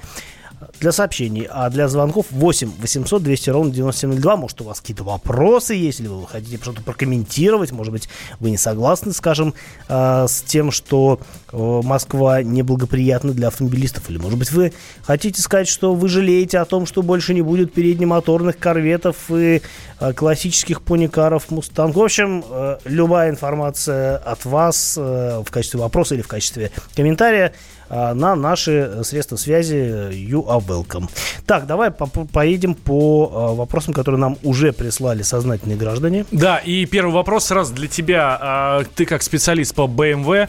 для 0.79 0.93
сообщений, 0.93 1.47
а 1.51 1.71
для 1.71 1.89
звонков 1.89 2.27
8 2.31 2.73
800 2.81 3.23
200 3.23 3.51
ровно 3.51 3.73
9702. 3.73 4.37
Может, 4.37 4.61
у 4.61 4.65
вас 4.65 4.81
какие-то 4.81 5.05
вопросы 5.05 5.75
есть, 5.75 6.01
или 6.01 6.09
вы 6.09 6.27
хотите 6.27 6.59
что-то 6.59 6.83
прокомментировать, 6.83 7.73
может 7.73 7.93
быть, 7.93 8.09
вы 8.41 8.51
не 8.51 8.57
согласны, 8.57 9.13
скажем, 9.13 9.55
э, 9.89 10.27
с 10.29 10.43
тем, 10.43 10.71
что 10.71 11.21
э, 11.53 11.57
Москва 11.57 12.43
неблагоприятна 12.43 13.33
для 13.33 13.49
автомобилистов, 13.49 14.11
или, 14.11 14.19
может 14.19 14.39
быть, 14.39 14.53
вы 14.53 14.73
хотите 15.03 15.41
сказать, 15.41 15.69
что 15.69 15.95
вы 15.95 16.09
жалеете 16.09 16.59
о 16.59 16.65
том, 16.65 16.87
что 16.87 17.03
больше 17.03 17.35
не 17.35 17.43
будет 17.43 17.73
переднемоторных 17.73 18.59
корветов 18.59 19.31
и 19.31 19.63
э, 19.99 20.13
классических 20.13 20.83
поникаров 20.83 21.51
Мустанг. 21.51 21.97
В 21.97 22.03
общем, 22.03 22.45
э, 22.49 22.79
любая 22.85 23.31
информация 23.31 24.19
от 24.19 24.45
вас 24.45 24.97
в 24.97 25.47
качестве 25.51 25.81
вопроса 25.81 26.15
или 26.15 26.23
в 26.23 26.29
качестве 26.29 26.71
комментария 26.95 27.55
на 27.91 28.37
наши 28.37 29.01
средства 29.03 29.37
связи 29.37 29.75
You 29.75 30.47
are 30.47 30.65
welcome. 30.65 31.09
Так, 31.47 31.67
давай 31.67 31.91
по 31.91 32.07
поедем 32.07 32.75
по 32.75 33.51
э, 33.53 33.57
вопросам, 33.57 33.93
которые 33.93 34.21
нам 34.21 34.39
уже 34.43 34.73
прислали 34.73 35.23
сознательные 35.23 35.77
граждане. 35.77 36.25
Да, 36.31 36.59
и 36.59 36.87
первый 36.87 37.13
вопрос 37.13 37.47
сразу 37.47 37.75
для 37.75 37.89
тебя. 37.89 38.39
А, 38.41 38.85
ты 38.95 39.05
как 39.05 39.23
специалист 39.23 39.75
по 39.75 39.83
BMW. 39.83 40.49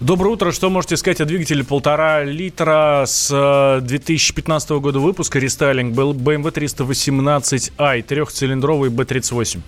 Доброе 0.00 0.30
утро. 0.30 0.52
Что 0.52 0.70
можете 0.70 0.96
сказать 0.96 1.20
о 1.20 1.24
двигателе 1.24 1.64
полтора 1.64 2.24
литра 2.24 3.04
с 3.06 3.80
2015 3.82 4.70
года 4.70 5.00
выпуска 5.00 5.38
рестайлинг 5.38 5.94
был 5.94 6.14
BMW 6.14 6.52
318i, 6.52 8.02
трехцилиндровый 8.02 8.90
B38? 8.90 9.60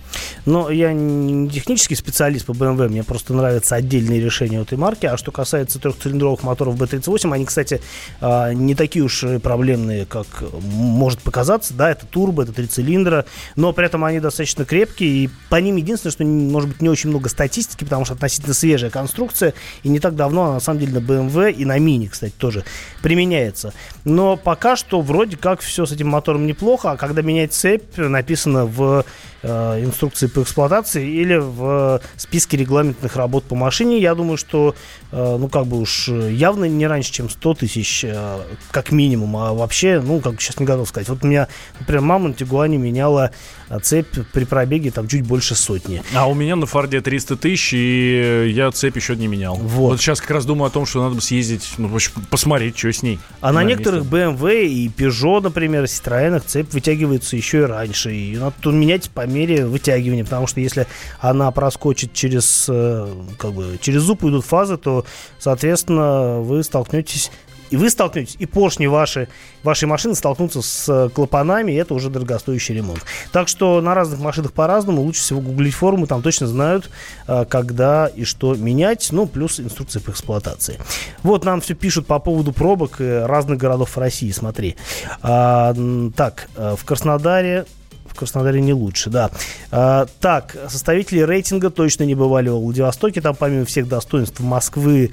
Ну, 0.45 0.69
я 0.69 0.93
не 0.93 1.49
технический 1.49 1.95
специалист 1.95 2.45
по 2.45 2.53
BMW, 2.53 2.89
мне 2.89 3.03
просто 3.03 3.33
нравятся 3.33 3.75
отдельные 3.75 4.19
решения 4.19 4.61
этой 4.61 4.77
марки. 4.77 5.05
А 5.05 5.17
что 5.17 5.31
касается 5.31 5.79
трехцилиндровых 5.79 6.43
моторов 6.43 6.75
B38, 6.75 7.10
они, 7.33 7.45
кстати, 7.45 7.81
а, 8.19 8.53
не 8.53 8.75
такие 8.75 9.03
уж 9.03 9.23
проблемные, 9.41 10.05
как 10.05 10.27
может 10.61 11.21
показаться. 11.21 11.73
Да, 11.73 11.91
это 11.91 12.05
турбо, 12.05 12.43
это 12.43 12.53
три 12.53 12.67
цилиндра, 12.67 13.25
но 13.55 13.73
при 13.73 13.85
этом 13.85 14.03
они 14.03 14.19
достаточно 14.19 14.65
крепкие. 14.65 15.09
И 15.09 15.29
по 15.49 15.57
ним 15.57 15.75
единственное, 15.75 16.11
что 16.11 16.23
может 16.23 16.69
быть 16.69 16.81
не 16.81 16.89
очень 16.89 17.09
много 17.09 17.29
статистики, 17.29 17.83
потому 17.83 18.05
что 18.05 18.13
относительно 18.13 18.53
свежая 18.53 18.89
конструкция, 18.89 19.53
и 19.83 19.89
не 19.89 19.99
так 19.99 20.15
давно 20.15 20.45
она 20.45 20.53
на 20.55 20.59
самом 20.59 20.79
деле 20.79 20.99
на 20.99 21.03
BMW 21.03 21.51
и 21.51 21.65
на 21.65 21.77
Mini, 21.77 22.07
кстати, 22.07 22.33
тоже 22.37 22.63
применяется. 23.01 23.73
Но 24.03 24.37
пока 24.37 24.75
что 24.75 25.01
вроде 25.01 25.37
как 25.37 25.61
все 25.61 25.85
с 25.85 25.91
этим 25.91 26.07
мотором 26.07 26.45
неплохо, 26.45 26.91
а 26.91 26.97
когда 26.97 27.21
менять 27.21 27.53
цепь, 27.53 27.97
написано 27.97 28.65
в 28.65 29.05
э, 29.43 29.83
инструкции 29.83 30.27
по 30.27 30.41
эксплуатации 30.41 31.07
или 31.07 31.35
в 31.35 32.01
списке 32.17 32.57
регламентных 32.57 33.15
работ 33.15 33.43
по 33.43 33.55
машине. 33.55 33.99
Я 33.99 34.15
думаю, 34.15 34.37
что, 34.37 34.75
э, 35.11 35.37
ну, 35.39 35.47
как 35.49 35.67
бы 35.67 35.79
уж 35.79 36.07
явно 36.07 36.65
не 36.65 36.87
раньше, 36.87 37.11
чем 37.11 37.29
100 37.29 37.53
тысяч, 37.55 38.03
э, 38.03 38.39
как 38.71 38.91
минимум. 38.91 39.37
А 39.37 39.53
вообще, 39.53 40.01
ну, 40.03 40.19
как 40.19 40.41
сейчас 40.41 40.59
не 40.59 40.65
готов 40.65 40.87
сказать. 40.87 41.09
Вот 41.09 41.23
у 41.23 41.27
меня, 41.27 41.47
например, 41.79 42.01
мама 42.01 42.29
на 42.29 42.33
Тигуане 42.33 42.77
меняла 42.77 43.31
э, 43.71 43.79
цепь 43.79 44.07
при 44.31 44.43
пробеге 44.45 44.91
там 44.91 45.07
чуть 45.07 45.23
больше 45.23 45.55
сотни. 45.55 46.03
А 46.13 46.27
у 46.27 46.33
меня 46.33 46.55
на 46.55 46.65
Форде 46.65 47.01
300 47.01 47.37
тысяч, 47.37 47.73
и 47.73 48.51
я 48.53 48.71
цепь 48.71 48.95
еще 48.95 49.15
не 49.15 49.27
менял. 49.27 49.55
Вот. 49.55 49.91
вот 49.91 49.99
сейчас 49.99 50.21
как 50.21 50.31
раз 50.31 50.45
думаю 50.45 50.67
о 50.67 50.69
том, 50.69 50.85
что 50.85 51.01
надо 51.01 51.15
бы 51.15 51.21
съездить, 51.21 51.73
ну, 51.77 51.89
посмотреть, 52.29 52.77
что 52.77 52.91
с 52.91 53.03
ней. 53.03 53.19
А 53.39 53.51
на, 53.51 53.61
на 53.61 53.67
некоторых 53.67 54.03
BMW 54.03 54.65
и 54.65 54.87
Peugeot, 54.89 55.41
например, 55.41 55.83
Citroёn 55.85 56.41
цепь 56.45 56.73
вытягивается 56.73 57.35
еще 57.35 57.59
и 57.59 57.63
раньше. 57.63 58.13
И 58.13 58.37
надо 58.37 58.69
менять 58.69 59.09
по 59.09 59.25
мере 59.25 59.65
вытягивания, 59.65 60.23
потому 60.23 60.47
что 60.47 60.59
если 60.59 60.87
она 61.19 61.51
проскочит 61.51 62.13
через, 62.13 62.65
э, 62.69 63.07
как 63.37 63.53
бы, 63.53 63.77
через 63.81 64.01
зуб 64.01 64.23
идут 64.23 64.45
фазы, 64.45 64.77
то, 64.77 65.05
соответственно, 65.39 66.39
вы 66.39 66.63
столкнетесь 66.63 67.31
и 67.71 67.77
вы 67.77 67.89
столкнетесь, 67.89 68.35
и 68.37 68.45
поршни 68.45 68.85
ваши, 68.85 69.27
вашей 69.63 69.85
машины 69.85 70.13
столкнутся 70.13 70.61
с 70.61 71.09
клапанами, 71.15 71.71
и 71.71 71.75
это 71.75 71.93
уже 71.93 72.09
дорогостоящий 72.09 72.75
ремонт. 72.75 73.03
Так 73.31 73.47
что 73.47 73.81
на 73.81 73.95
разных 73.95 74.19
машинах 74.19 74.51
по-разному, 74.51 75.01
лучше 75.01 75.21
всего 75.21 75.41
гуглить 75.41 75.73
форумы, 75.73 76.05
там 76.05 76.21
точно 76.21 76.47
знают, 76.47 76.89
э, 77.27 77.45
когда 77.45 78.07
и 78.07 78.25
что 78.25 78.55
менять, 78.55 79.07
ну, 79.11 79.25
плюс 79.25 79.59
инструкции 79.59 79.99
по 79.99 80.11
эксплуатации. 80.11 80.79
Вот 81.23 81.45
нам 81.45 81.61
все 81.61 81.73
пишут 81.73 82.05
по 82.05 82.19
поводу 82.19 82.51
пробок 82.51 82.97
разных 82.99 83.57
городов 83.57 83.97
России, 83.97 84.31
смотри. 84.31 84.75
А, 85.21 85.73
так, 86.15 86.49
э, 86.55 86.75
в 86.77 86.83
Краснодаре 86.83 87.65
в 88.05 88.15
Краснодаре 88.15 88.59
не 88.59 88.73
лучше, 88.73 89.09
да. 89.09 89.31
А, 89.71 90.05
так, 90.19 90.57
составители 90.69 91.21
рейтинга 91.21 91.69
точно 91.69 92.03
не 92.03 92.13
бывали 92.13 92.49
в 92.49 92.59
Владивостоке. 92.59 93.21
Там 93.21 93.35
помимо 93.35 93.65
всех 93.65 93.87
достоинств 93.87 94.41
Москвы 94.41 95.11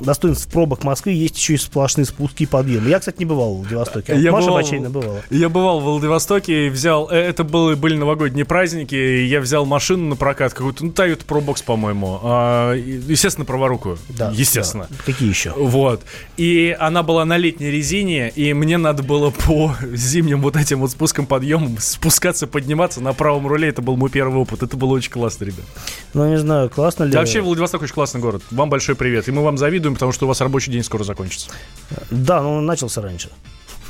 достоинств 0.00 0.50
пробок 0.52 0.84
Москвы 0.84 1.12
есть 1.12 1.36
еще 1.36 1.54
и 1.54 1.56
сплошные 1.56 2.04
спуски 2.04 2.44
и 2.44 2.46
подъемы. 2.46 2.88
Я, 2.88 2.98
кстати, 2.98 3.18
не 3.18 3.24
бывал 3.24 3.54
в 3.54 3.58
Владивостоке. 3.58 4.14
Я 4.16 4.32
Маша 4.32 4.46
бывал, 4.46 4.62
Бачейна 4.62 4.90
бывала. 4.90 5.22
Я 5.30 5.48
бывал 5.48 5.80
в 5.80 5.84
Владивостоке 5.84 6.66
и 6.66 6.70
взял... 6.70 7.08
Э, 7.10 7.16
это 7.16 7.44
были, 7.44 7.74
были 7.74 7.96
новогодние 7.96 8.44
праздники, 8.44 8.94
и 8.94 9.24
я 9.24 9.40
взял 9.40 9.64
машину 9.64 10.08
на 10.08 10.16
прокат, 10.16 10.52
какую-то, 10.52 10.84
ну, 10.84 10.90
Toyota 10.90 11.24
ProBox, 11.26 11.64
по-моему. 11.64 12.20
А, 12.22 12.74
естественно, 12.74 13.44
праворукую. 13.44 13.98
Да. 14.08 14.30
Естественно. 14.34 14.86
Да. 14.90 14.96
Какие 15.06 15.28
еще? 15.28 15.52
Вот. 15.56 16.02
И 16.36 16.76
она 16.78 17.02
была 17.02 17.24
на 17.24 17.36
летней 17.36 17.70
резине, 17.70 18.30
и 18.30 18.52
мне 18.52 18.78
надо 18.78 19.02
было 19.02 19.30
по 19.30 19.74
зимним 19.92 20.42
вот 20.42 20.56
этим 20.56 20.80
вот 20.80 20.90
спускам, 20.90 21.26
подъемам 21.26 21.78
спускаться, 21.78 22.46
подниматься 22.46 23.00
на 23.00 23.12
правом 23.12 23.46
руле. 23.46 23.68
Это 23.68 23.82
был 23.82 23.96
мой 23.96 24.10
первый 24.10 24.42
опыт. 24.42 24.62
Это 24.62 24.76
было 24.76 24.92
очень 24.92 25.10
классно, 25.10 25.44
ребят. 25.44 25.64
Ну, 26.14 26.28
не 26.28 26.38
знаю, 26.38 26.70
классно 26.70 27.04
ли... 27.04 27.12
Да, 27.12 27.20
вообще, 27.20 27.40
Владивосток 27.40 27.82
очень 27.82 27.94
классный 27.94 28.20
город. 28.20 28.42
Вам 28.50 28.68
большой 28.68 28.94
привет. 28.94 29.28
И 29.28 29.32
мы 29.32 29.42
вам 29.42 29.56
завидуем 29.56 29.69
завидуем, 29.70 29.94
потому 29.94 30.12
что 30.12 30.24
у 30.26 30.28
вас 30.28 30.40
рабочий 30.40 30.72
день 30.72 30.82
скоро 30.82 31.04
закончится. 31.04 31.50
Да, 32.10 32.42
но 32.42 32.56
он 32.56 32.66
начался 32.66 33.00
раньше. 33.00 33.30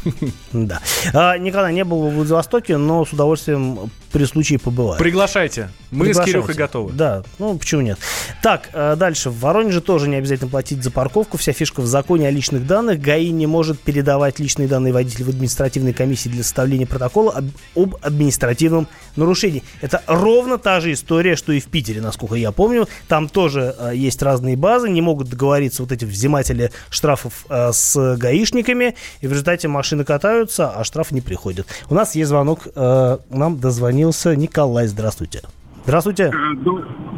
Да. 0.53 0.81
А, 1.13 1.37
никогда 1.39 1.73
не 1.73 1.85
был 1.85 2.09
в 2.09 2.15
Владивостоке, 2.15 2.77
но 2.77 3.05
с 3.05 3.13
удовольствием 3.13 3.91
при 4.11 4.25
случае 4.25 4.59
побываю. 4.59 4.99
Приглашайте. 4.99 5.71
Мы 5.91 6.07
Приглашайте. 6.07 6.31
с 6.31 6.33
Кирюхой 6.33 6.55
готовы. 6.55 6.93
Да, 6.93 7.23
ну 7.39 7.57
почему 7.57 7.81
нет. 7.81 7.99
Так, 8.43 8.71
э, 8.73 8.97
дальше. 8.97 9.31
В 9.31 9.41
Воронеже 9.41 9.81
тоже 9.81 10.09
не 10.09 10.17
обязательно 10.17 10.51
платить 10.51 10.83
за 10.83 10.91
парковку. 10.91 11.37
Вся 11.37 11.53
фишка 11.53 11.81
в 11.81 11.87
законе 11.87 12.29
о 12.29 12.31
личных 12.31 12.67
данных. 12.67 13.01
ГАИ 13.01 13.31
не 13.31 13.47
может 13.47 13.81
передавать 13.81 14.39
личные 14.39 14.69
данные 14.69 14.93
водителя 14.93 15.25
в 15.27 15.29
административной 15.31 15.93
комиссии 15.93 16.29
для 16.29 16.43
составления 16.43 16.87
протокола 16.87 17.33
об, 17.33 17.47
об 17.75 17.97
административном 18.03 18.89
нарушении. 19.17 19.63
Это 19.81 20.03
ровно 20.07 20.59
та 20.59 20.81
же 20.81 20.93
история, 20.93 21.37
что 21.37 21.53
и 21.53 21.61
в 21.61 21.67
Питере, 21.67 22.01
насколько 22.01 22.35
я 22.35 22.53
помню. 22.53 22.89
Там 23.09 23.29
тоже 23.29 23.75
э, 23.79 23.93
есть 23.95 24.23
разные 24.23 24.57
базы, 24.57 24.89
не 24.89 25.03
могут 25.03 25.29
договориться 25.29 25.83
вот 25.83 25.93
эти 25.93 26.05
взиматели 26.05 26.71
штрафов 26.91 27.47
э, 27.49 27.71
с 27.73 28.17
гаишниками, 28.17 28.95
и 29.21 29.27
в 29.27 29.31
результате 29.31 29.69
машины 29.69 30.05
катаются, 30.05 30.71
а 30.71 30.85
штраф 30.85 31.11
не 31.11 31.21
приходит. 31.21 31.67
У 31.89 31.95
нас 31.95 32.15
есть 32.15 32.29
звонок, 32.29 32.69
э, 32.75 33.19
нам 33.31 33.59
дозвонился 34.01 34.35
Николай. 34.37 34.87
Здравствуйте. 34.87 35.43
Здравствуйте. 35.85 36.31
Э, 36.33 36.55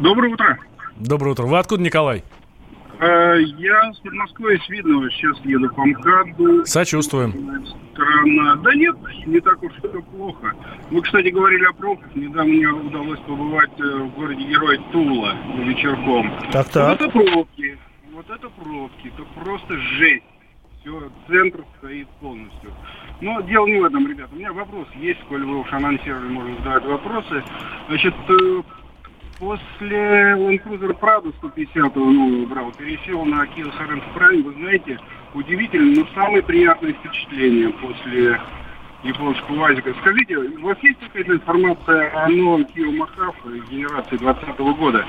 доброе 0.01 0.33
утро. 0.33 0.59
Доброе 0.97 1.31
утро. 1.31 1.43
Вы 1.45 1.57
откуда, 1.57 1.81
Николай? 1.81 2.23
Э, 2.99 3.37
я 3.57 3.93
с 3.93 3.97
Подмосковья, 3.99 4.59
с 4.59 4.69
Видного. 4.69 5.09
Сейчас 5.11 5.37
еду 5.45 5.69
по 5.69 5.85
МКАДу. 5.85 6.65
Сочувствуем. 6.65 7.31
Страна. 7.93 8.55
Да 8.57 8.73
нет, 8.75 8.95
не 9.25 9.39
так 9.39 9.61
уж 9.63 9.71
все 9.73 10.01
плохо. 10.01 10.53
Вы, 10.91 11.01
кстати, 11.01 11.29
говорили 11.29 11.65
о 11.65 11.73
пробках. 11.73 12.13
Недавно 12.15 12.51
мне 12.51 12.67
удалось 12.67 13.19
побывать 13.21 13.71
э, 13.79 13.83
в 13.83 14.15
городе 14.15 14.43
Герой 14.43 14.77
Тула 14.91 15.35
вечерком. 15.59 16.31
Так, 16.51 16.67
так. 16.69 16.99
Вот 16.99 17.01
это 17.01 17.11
пробки. 17.11 17.77
Вот 18.13 18.29
это 18.29 18.49
пробки. 18.49 19.07
Это 19.07 19.23
просто 19.41 19.77
жесть. 19.77 20.23
Все, 20.81 21.09
центр 21.29 21.63
стоит 21.77 22.09
полностью. 22.19 22.73
Но 23.21 23.41
дело 23.41 23.67
не 23.67 23.79
в 23.79 23.85
этом, 23.85 24.07
ребята. 24.07 24.29
У 24.33 24.37
меня 24.37 24.51
вопрос 24.51 24.87
есть, 24.95 25.19
коль 25.29 25.43
вы 25.45 25.59
уж 25.59 25.71
анонсировали, 25.71 26.27
можно 26.27 26.55
задавать 26.57 26.85
вопросы. 26.85 27.43
Значит, 27.87 28.13
э, 28.27 28.61
после 29.39 30.33
Land 30.35 30.63
Cruiser 30.63 30.99
Prado 30.99 31.33
150 31.37 31.95
ну, 31.95 32.45
брал, 32.47 32.71
пересел 32.71 33.23
на 33.25 33.43
Kia 33.45 33.71
Sorento 33.77 34.03
Prime, 34.15 34.43
вы 34.43 34.53
знаете, 34.53 34.99
удивительно, 35.33 36.01
но 36.01 36.07
самое 36.13 36.43
приятное 36.43 36.93
впечатление 36.93 37.69
после 37.69 38.39
японского 39.03 39.61
УАЗика. 39.61 39.93
Скажите, 40.01 40.37
у 40.37 40.61
вас 40.61 40.77
есть 40.81 40.99
какая-то 40.99 41.33
информация 41.33 42.25
о 42.25 42.29
новом 42.29 42.63
Kia 42.63 42.91
Махав 42.91 43.35
генерации 43.69 44.17
2020 44.17 44.59
года? 44.77 45.05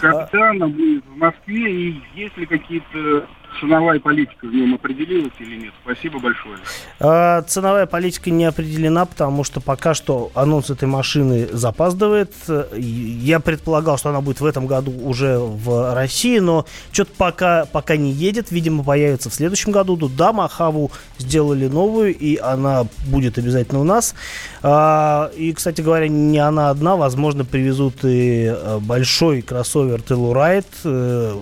Когда 0.00 0.50
она 0.50 0.68
будет 0.68 1.04
в 1.06 1.16
Москве 1.16 1.72
и 1.72 2.02
есть 2.14 2.36
ли 2.36 2.46
какие-то 2.46 3.26
ценовая 3.60 4.00
политика 4.00 4.46
в 4.46 4.54
нем 4.54 4.74
определилась 4.74 5.32
или 5.38 5.56
нет? 5.56 5.74
Спасибо 5.82 6.18
большое. 6.18 6.58
А, 7.00 7.42
ценовая 7.42 7.86
политика 7.86 8.30
не 8.30 8.44
определена, 8.44 9.06
потому 9.06 9.44
что 9.44 9.60
пока 9.60 9.94
что 9.94 10.30
анонс 10.34 10.70
этой 10.70 10.88
машины 10.88 11.48
запаздывает. 11.52 12.32
Я 12.76 13.40
предполагал, 13.40 13.98
что 13.98 14.10
она 14.10 14.20
будет 14.20 14.40
в 14.40 14.46
этом 14.46 14.66
году 14.66 14.92
уже 15.02 15.38
в 15.38 15.94
России, 15.94 16.38
но 16.38 16.66
что-то 16.92 17.12
пока, 17.16 17.66
пока 17.66 17.96
не 17.96 18.12
едет. 18.12 18.50
Видимо, 18.50 18.84
появится 18.84 19.30
в 19.30 19.34
следующем 19.34 19.72
году. 19.72 19.96
Да, 19.96 20.32
Махаву 20.32 20.90
сделали 21.18 21.66
новую, 21.66 22.16
и 22.16 22.36
она 22.36 22.86
будет 23.06 23.38
обязательно 23.38 23.80
у 23.80 23.84
нас. 23.84 24.14
А, 24.62 25.30
и, 25.36 25.52
кстати 25.52 25.80
говоря, 25.80 26.08
не 26.08 26.38
она 26.38 26.70
одна. 26.70 26.96
Возможно, 26.96 27.44
привезут 27.44 28.04
и 28.04 28.44
э, 28.46 28.78
большой 28.80 29.42
кроссовер 29.42 30.00
Telluride 30.00 30.64
э, 30.84 31.40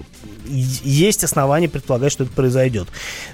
есть 0.48 1.24
основания 1.24 1.68
предполагать, 1.68 1.97
что 2.08 2.24
это 2.24 2.32
произойдет. 2.32 2.88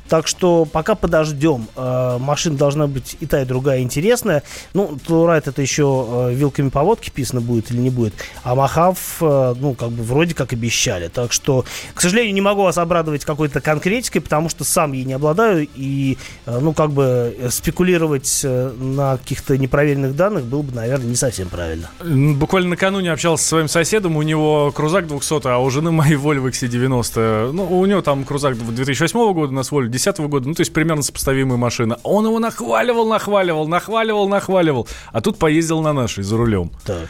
Так 0.09 0.27
что 0.27 0.65
пока 0.65 0.95
подождем. 0.95 1.67
Э, 1.77 2.19
машина 2.19 2.57
должна 2.57 2.87
быть 2.87 3.17
и 3.21 3.27
та, 3.27 3.43
и 3.43 3.45
другая 3.45 3.81
интересная. 3.81 4.43
Ну, 4.73 4.99
Турайт 5.07 5.49
это 5.49 5.63
еще 5.63 6.29
э, 6.31 6.35
вилками 6.35 6.69
по 6.69 6.83
водке 6.83 7.11
писано 7.11 7.41
будет 7.41 7.71
или 7.71 7.79
не 7.79 7.91
будет. 7.91 8.15
А 8.43 8.55
Махав, 8.55 9.17
э, 9.21 9.55
ну, 9.59 9.75
как 9.75 9.91
бы 9.91 10.03
вроде 10.03 10.35
как 10.35 10.53
обещали. 10.53 11.09
Так 11.09 11.33
что, 11.33 11.65
к 11.95 12.01
сожалению, 12.01 12.35
не 12.35 12.41
могу 12.41 12.63
вас 12.63 12.79
обрадовать 12.79 13.25
какой-то 13.25 13.61
конкретикой, 13.61 14.21
потому 14.21 14.49
что 14.49 14.65
сам 14.65 14.93
ей 14.93 15.05
не 15.05 15.13
обладаю. 15.13 15.69
И, 15.75 16.19
ну, 16.47 16.73
как 16.73 16.91
бы 16.91 17.37
спекулировать 17.51 18.45
на 18.45 19.17
каких-то 19.19 19.57
непроверенных 19.59 20.17
данных 20.17 20.45
было 20.45 20.63
бы, 20.63 20.75
наверное, 20.75 21.07
не 21.07 21.17
совсем 21.17 21.49
правильно. 21.49 21.91
Буквально 22.03 22.71
накануне 22.71 23.13
общался 23.13 23.43
со 23.43 23.49
своим 23.51 23.69
соседом. 23.69 24.17
У 24.17 24.23
него 24.23 24.73
крузак 24.73 25.07
200, 25.07 25.49
а 25.49 25.59
у 25.59 25.71
жены 25.71 25.91
моей 25.91 26.17
Volvo 26.17 26.49
XC90 26.49 26.85
90 26.85 27.51
Ну, 27.53 27.79
у 27.79 27.87
него 27.87 28.03
там 28.03 28.25
крузак 28.25 28.54
2008 28.55 29.33
года, 29.33 29.53
нас 29.53 29.71
Volvo 29.71 29.89
2010 29.89 30.19
года, 30.29 30.49
ну, 30.49 30.55
то 30.55 30.61
есть 30.61 30.73
примерно 30.73 31.03
сопоставимая 31.03 31.57
машина. 31.59 31.99
Он 32.03 32.25
его 32.27 32.39
нахваливал, 32.39 33.07
нахваливал, 33.07 33.69
нахваливал, 33.69 34.29
нахваливал. 34.29 34.89
А 35.13 35.21
тут 35.21 35.39
поездил 35.39 35.81
на 35.83 35.93
нашей 35.93 36.25
за 36.25 36.37
рулем. 36.37 36.71
Так. 36.85 37.09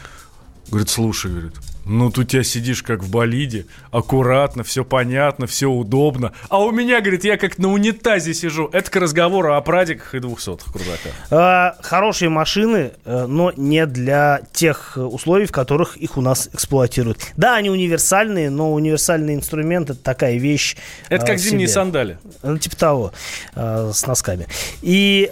Говорит, 0.68 0.88
слушай, 0.88 1.30
говорит, 1.30 1.54
ну, 1.84 2.10
тут 2.10 2.28
тебя 2.28 2.42
сидишь 2.42 2.82
как 2.82 3.02
в 3.02 3.10
болиде, 3.10 3.66
аккуратно, 3.90 4.64
все 4.64 4.84
понятно, 4.84 5.46
все 5.46 5.66
удобно. 5.66 6.32
А 6.48 6.60
у 6.60 6.70
меня, 6.70 7.00
говорит, 7.00 7.24
я 7.24 7.36
как 7.36 7.58
на 7.58 7.68
унитазе 7.68 8.34
сижу. 8.34 8.68
Это 8.72 8.90
к 8.90 8.96
разговору 8.96 9.54
о 9.54 9.60
прадиках 9.60 10.14
и 10.14 10.18
двухсотых 10.18 10.72
крузаках. 10.72 11.12
А, 11.30 11.76
хорошие 11.80 12.28
машины, 12.28 12.92
э, 13.04 13.26
но 13.26 13.52
не 13.56 13.86
для 13.86 14.40
тех 14.52 14.96
условий, 14.96 15.46
в 15.46 15.52
которых 15.52 15.96
их 15.96 16.16
у 16.16 16.20
нас 16.20 16.48
эксплуатируют. 16.52 17.18
Да, 17.36 17.56
они 17.56 17.70
универсальные, 17.70 18.50
но 18.50 18.72
универсальный 18.72 19.34
инструмент 19.34 19.90
это 19.90 19.98
такая 20.00 20.36
вещь. 20.36 20.76
Это 21.08 21.26
как 21.26 21.38
зимние 21.38 21.68
сандали. 21.68 22.18
Ну, 22.42 22.58
типа 22.58 22.76
того, 22.76 23.12
э, 23.54 23.90
с 23.92 24.06
носками. 24.06 24.46
И 24.82 25.30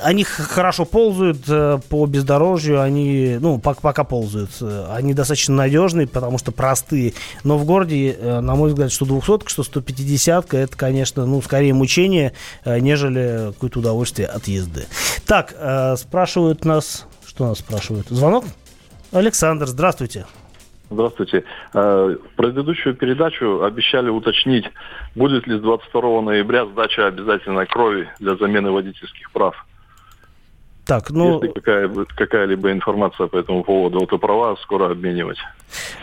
они 0.00 0.24
хорошо 0.24 0.84
ползают 0.84 1.38
э, 1.48 1.78
по 1.88 2.06
бездорожью, 2.06 2.80
они, 2.80 3.38
ну, 3.40 3.58
пока, 3.58 4.04
ползают. 4.04 4.50
Они 4.90 5.14
достаточно 5.14 5.54
надежные, 5.54 6.06
потому 6.06 6.38
что 6.38 6.52
простые. 6.52 7.14
Но 7.44 7.58
в 7.58 7.64
городе, 7.64 8.12
э, 8.12 8.40
на 8.40 8.54
мой 8.54 8.70
взгляд, 8.70 8.92
что 8.92 9.04
200 9.04 9.48
что 9.48 9.62
150 9.62 10.54
это, 10.54 10.76
конечно, 10.76 11.26
ну, 11.26 11.40
скорее 11.42 11.74
мучение, 11.74 12.32
э, 12.64 12.78
нежели 12.80 13.52
какое-то 13.52 13.80
удовольствие 13.80 14.28
от 14.28 14.46
езды. 14.48 14.86
Так, 15.26 15.54
спрашивают 15.98 16.64
нас, 16.64 17.06
что 17.26 17.48
нас 17.48 17.58
спрашивают? 17.58 18.08
Звонок? 18.08 18.44
Александр, 19.12 19.66
здравствуйте. 19.66 20.26
Здравствуйте. 20.88 21.42
В 21.72 22.18
предыдущую 22.36 22.94
передачу 22.94 23.62
обещали 23.64 24.08
уточнить, 24.08 24.66
будет 25.16 25.46
ли 25.48 25.58
с 25.58 25.60
22 25.60 26.22
ноября 26.22 26.66
сдача 26.66 27.08
обязательной 27.08 27.66
крови 27.66 28.08
для 28.20 28.36
замены 28.36 28.70
водительских 28.70 29.32
прав. 29.32 29.56
Так, 30.86 31.10
ну... 31.10 31.42
Если 31.42 31.52
какая, 31.52 31.90
какая-либо 32.16 32.70
информация 32.70 33.26
по 33.26 33.36
этому 33.36 33.64
поводу, 33.64 33.98
и 33.98 34.18
права 34.18 34.56
скоро 34.62 34.92
обменивать. 34.92 35.38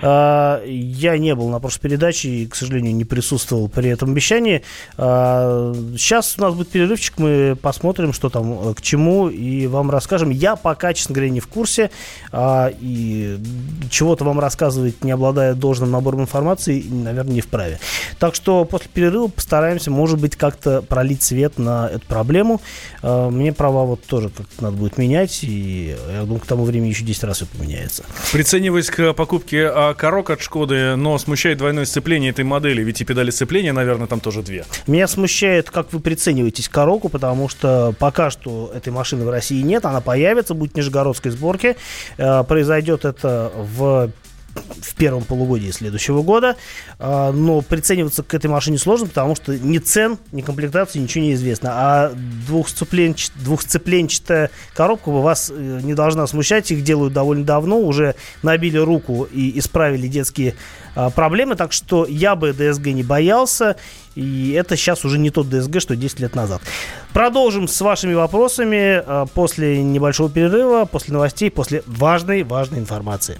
А, 0.01 0.61
я 0.65 1.17
не 1.17 1.33
был 1.35 1.49
на 1.49 1.59
прошлой 1.59 1.81
передаче 1.81 2.29
и, 2.29 2.47
к 2.47 2.55
сожалению, 2.55 2.93
не 2.95 3.05
присутствовал 3.05 3.69
при 3.69 3.89
этом 3.89 4.11
обещании. 4.11 4.63
А, 4.97 5.73
сейчас 5.97 6.35
у 6.37 6.41
нас 6.41 6.53
будет 6.53 6.69
перерывчик, 6.69 7.17
мы 7.17 7.57
посмотрим, 7.61 8.13
что 8.13 8.29
там 8.29 8.69
э, 8.69 8.73
к 8.73 8.81
чему, 8.81 9.29
и 9.29 9.67
вам 9.67 9.89
расскажем. 9.89 10.29
Я 10.29 10.55
пока, 10.55 10.93
честно 10.93 11.15
говоря, 11.15 11.31
не 11.31 11.39
в 11.39 11.47
курсе, 11.47 11.91
а, 12.31 12.71
и 12.79 13.37
чего-то 13.89 14.25
вам 14.25 14.39
рассказывать, 14.39 15.03
не 15.03 15.11
обладая 15.11 15.53
должным 15.53 15.91
набором 15.91 16.21
информации, 16.21 16.83
наверное, 16.89 17.35
не 17.35 17.41
вправе. 17.41 17.79
Так 18.19 18.35
что 18.35 18.65
после 18.65 18.89
перерыва 18.93 19.27
постараемся, 19.27 19.91
может 19.91 20.19
быть, 20.19 20.35
как-то 20.35 20.81
пролить 20.81 21.23
свет 21.23 21.57
на 21.57 21.87
эту 21.87 22.05
проблему. 22.07 22.61
Мне 23.01 23.53
права 23.53 23.85
вот 23.85 24.03
тоже 24.03 24.29
как-то 24.29 24.63
надо 24.63 24.72
надо 24.73 24.81
будет 24.81 24.97
менять, 24.97 25.43
и 25.43 25.95
я 26.11 26.21
думаю, 26.21 26.39
к 26.39 26.45
тому 26.45 26.65
времени 26.65 26.89
еще 26.89 27.03
10 27.03 27.23
раз 27.23 27.37
все 27.37 27.45
поменяется. 27.45 28.03
Прицениваясь 28.31 28.89
к 28.89 29.13
покупке 29.13 29.67
а, 29.67 29.93
корок 29.93 30.29
от 30.31 30.41
Шкоды, 30.41 30.95
но 30.95 31.17
смущает 31.17 31.57
двойное 31.57 31.85
сцепление 31.85 32.31
этой 32.31 32.43
модели, 32.43 32.81
ведь 32.83 33.01
и 33.01 33.05
педали 33.05 33.31
сцепления, 33.31 33.73
наверное, 33.73 34.07
там 34.07 34.19
тоже 34.19 34.41
две. 34.41 34.65
Меня 34.87 35.07
смущает, 35.07 35.69
как 35.69 35.93
вы 35.93 35.99
прицениваетесь 35.99 36.67
к 36.67 36.71
короку, 36.71 37.09
потому 37.09 37.49
что 37.49 37.93
пока 37.99 38.29
что 38.29 38.71
этой 38.75 38.91
машины 38.91 39.25
в 39.25 39.29
России 39.29 39.61
нет, 39.61 39.85
она 39.85 40.01
появится, 40.01 40.53
будет 40.53 40.75
нижегородской 40.75 41.31
сборки. 41.31 41.75
Э, 42.17 42.43
произойдет 42.43 43.05
это 43.05 43.51
в 43.55 44.11
в 44.55 44.95
первом 44.95 45.23
полугодии 45.23 45.71
следующего 45.71 46.21
года. 46.21 46.55
А, 46.99 47.31
но 47.31 47.61
прицениваться 47.61 48.23
к 48.23 48.33
этой 48.33 48.47
машине 48.47 48.77
сложно, 48.77 49.07
потому 49.07 49.35
что 49.35 49.57
ни 49.57 49.77
цен, 49.77 50.17
ни 50.31 50.41
комплектации, 50.41 50.99
ничего 50.99 51.23
не 51.23 51.33
известно. 51.33 51.69
А 51.73 52.13
двухсцепленч... 52.47 53.29
двухсцепленчатая 53.35 54.49
коробка 54.73 55.09
вас 55.09 55.51
э, 55.53 55.79
не 55.83 55.93
должна 55.93 56.27
смущать. 56.27 56.71
Их 56.71 56.83
делают 56.83 57.13
довольно 57.13 57.43
давно, 57.43 57.79
уже 57.79 58.15
набили 58.41 58.77
руку 58.77 59.23
и 59.23 59.57
исправили 59.57 60.07
детские 60.07 60.55
а, 60.95 61.09
проблемы. 61.09 61.55
Так 61.55 61.73
что 61.73 62.05
я 62.05 62.35
бы 62.35 62.53
ДСГ 62.53 62.87
не 62.87 63.03
боялся. 63.03 63.75
И 64.15 64.51
это 64.51 64.75
сейчас 64.75 65.05
уже 65.05 65.17
не 65.17 65.31
тот 65.31 65.49
ДСГ, 65.49 65.79
что 65.79 65.95
10 65.95 66.19
лет 66.19 66.35
назад. 66.35 66.61
Продолжим 67.13 67.67
с 67.67 67.81
вашими 67.81 68.13
вопросами 68.13 69.01
а, 69.05 69.25
после 69.25 69.81
небольшого 69.81 70.29
перерыва, 70.29 70.85
после 70.85 71.13
новостей, 71.13 71.49
после 71.49 71.83
важной, 71.87 72.43
важной 72.43 72.79
информации. 72.79 73.39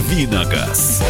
«Давиногаз». 0.00 1.02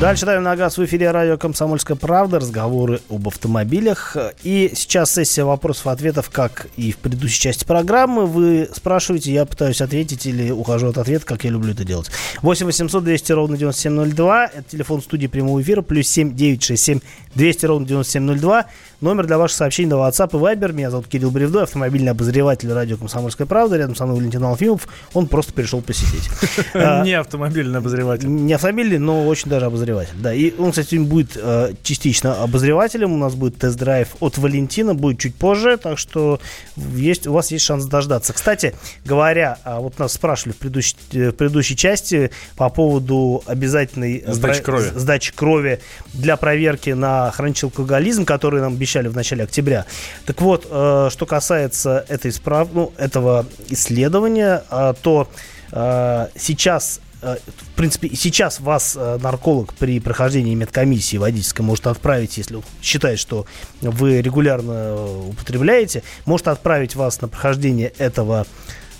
Дальше 0.00 0.24
давим 0.24 0.42
на 0.42 0.56
газ 0.56 0.78
в 0.78 0.84
эфире 0.84 1.10
радио 1.10 1.36
«Комсомольская 1.36 1.96
правда». 1.96 2.40
Разговоры 2.40 3.00
об 3.10 3.28
автомобилях. 3.28 4.16
И 4.42 4.72
сейчас 4.74 5.12
сессия 5.12 5.44
вопросов-ответов, 5.44 6.30
как 6.30 6.68
и 6.76 6.90
в 6.90 6.96
предыдущей 6.96 7.40
части 7.40 7.64
программы. 7.64 8.26
Вы 8.26 8.68
спрашиваете, 8.74 9.32
я 9.32 9.44
пытаюсь 9.44 9.80
ответить 9.80 10.26
или 10.26 10.50
ухожу 10.50 10.88
от 10.88 10.98
ответа, 10.98 11.26
как 11.26 11.44
я 11.44 11.50
люблю 11.50 11.72
это 11.72 11.84
делать. 11.84 12.10
8 12.40 12.66
800 12.66 13.04
200 13.04 13.32
ровно 13.32 13.56
9702. 13.58 14.46
Это 14.46 14.64
телефон 14.68 15.02
студии 15.02 15.26
прямого 15.26 15.60
эфира. 15.60 15.82
Плюс 15.82 16.08
7 16.08 16.34
967 16.34 17.00
200 17.34 17.66
ровно 17.66 17.86
9702. 17.86 18.64
Номер 19.02 19.26
для 19.26 19.36
ваших 19.36 19.58
сообщений 19.58 19.90
на 19.90 19.96
WhatsApp 19.96 20.30
и 20.30 20.36
Viber. 20.36 20.72
Меня 20.72 20.90
зовут 20.90 21.08
Кирилл 21.08 21.30
Бревдой, 21.30 21.64
автомобильный 21.64 22.12
обозреватель 22.12 22.72
радио 22.72 22.96
«Комсомольская 22.96 23.46
правда». 23.46 23.76
Рядом 23.76 23.94
со 23.94 24.06
мной 24.06 24.16
Валентин 24.16 24.42
Алфимов. 24.42 24.88
Он 25.12 25.26
просто 25.26 25.52
пришел 25.52 25.82
посидеть. 25.82 26.30
Не 26.74 27.12
автомобильный 27.18 27.78
обозреватель. 27.78 28.28
Не 28.28 28.54
автомобильный, 28.54 28.98
но 28.98 29.26
очень 29.26 29.50
даже 29.50 29.66
обозреватель 29.66 29.82
обозреватель. 29.82 30.14
Да, 30.18 30.32
и 30.32 30.52
он, 30.58 30.70
кстати, 30.70 30.96
будет 30.96 31.36
э, 31.36 31.72
частично 31.82 32.42
обозревателем. 32.42 33.12
У 33.12 33.16
нас 33.16 33.34
будет 33.34 33.58
тест-драйв 33.58 34.08
от 34.20 34.38
Валентина, 34.38 34.94
будет 34.94 35.18
чуть 35.18 35.34
позже, 35.34 35.76
так 35.76 35.98
что 35.98 36.40
есть, 36.76 37.26
у 37.26 37.32
вас 37.32 37.50
есть 37.50 37.64
шанс 37.64 37.84
дождаться. 37.86 38.32
Кстати, 38.32 38.74
говоря, 39.04 39.58
а 39.64 39.80
вот 39.80 39.98
нас 39.98 40.12
спрашивали 40.12 40.52
в 40.52 40.58
предыдущей, 40.58 40.96
э, 41.12 41.30
в 41.30 41.32
предыдущей 41.32 41.76
части 41.76 42.30
по 42.56 42.68
поводу 42.68 43.42
обязательной 43.46 44.24
сдачи 44.26 44.62
крови. 44.62 44.90
сдачи 44.94 45.32
крови 45.32 45.80
для 46.12 46.36
проверки 46.36 46.90
на 46.90 47.30
хронический 47.30 47.66
алкоголизм, 47.66 48.24
который 48.24 48.60
нам 48.60 48.74
обещали 48.74 48.91
в 49.00 49.16
начале 49.16 49.44
октября. 49.44 49.86
Так 50.26 50.40
вот, 50.40 50.66
э, 50.70 51.08
что 51.10 51.26
касается 51.26 52.04
этой 52.08 52.32
справ... 52.32 52.68
ну, 52.72 52.92
этого 52.96 53.46
исследования, 53.68 54.64
э, 54.70 54.94
то 55.02 55.28
э, 55.72 56.28
сейчас 56.36 57.00
в 57.22 57.76
принципе, 57.76 58.10
сейчас 58.16 58.58
вас 58.58 58.96
нарколог 58.96 59.74
при 59.74 60.00
прохождении 60.00 60.56
медкомиссии 60.56 61.18
водительской 61.18 61.64
может 61.64 61.86
отправить, 61.86 62.36
если 62.36 62.60
считает, 62.82 63.20
что 63.20 63.46
вы 63.80 64.20
регулярно 64.20 65.28
употребляете, 65.28 66.02
может 66.24 66.48
отправить 66.48 66.96
вас 66.96 67.20
на 67.20 67.28
прохождение 67.28 67.92
этого 67.98 68.44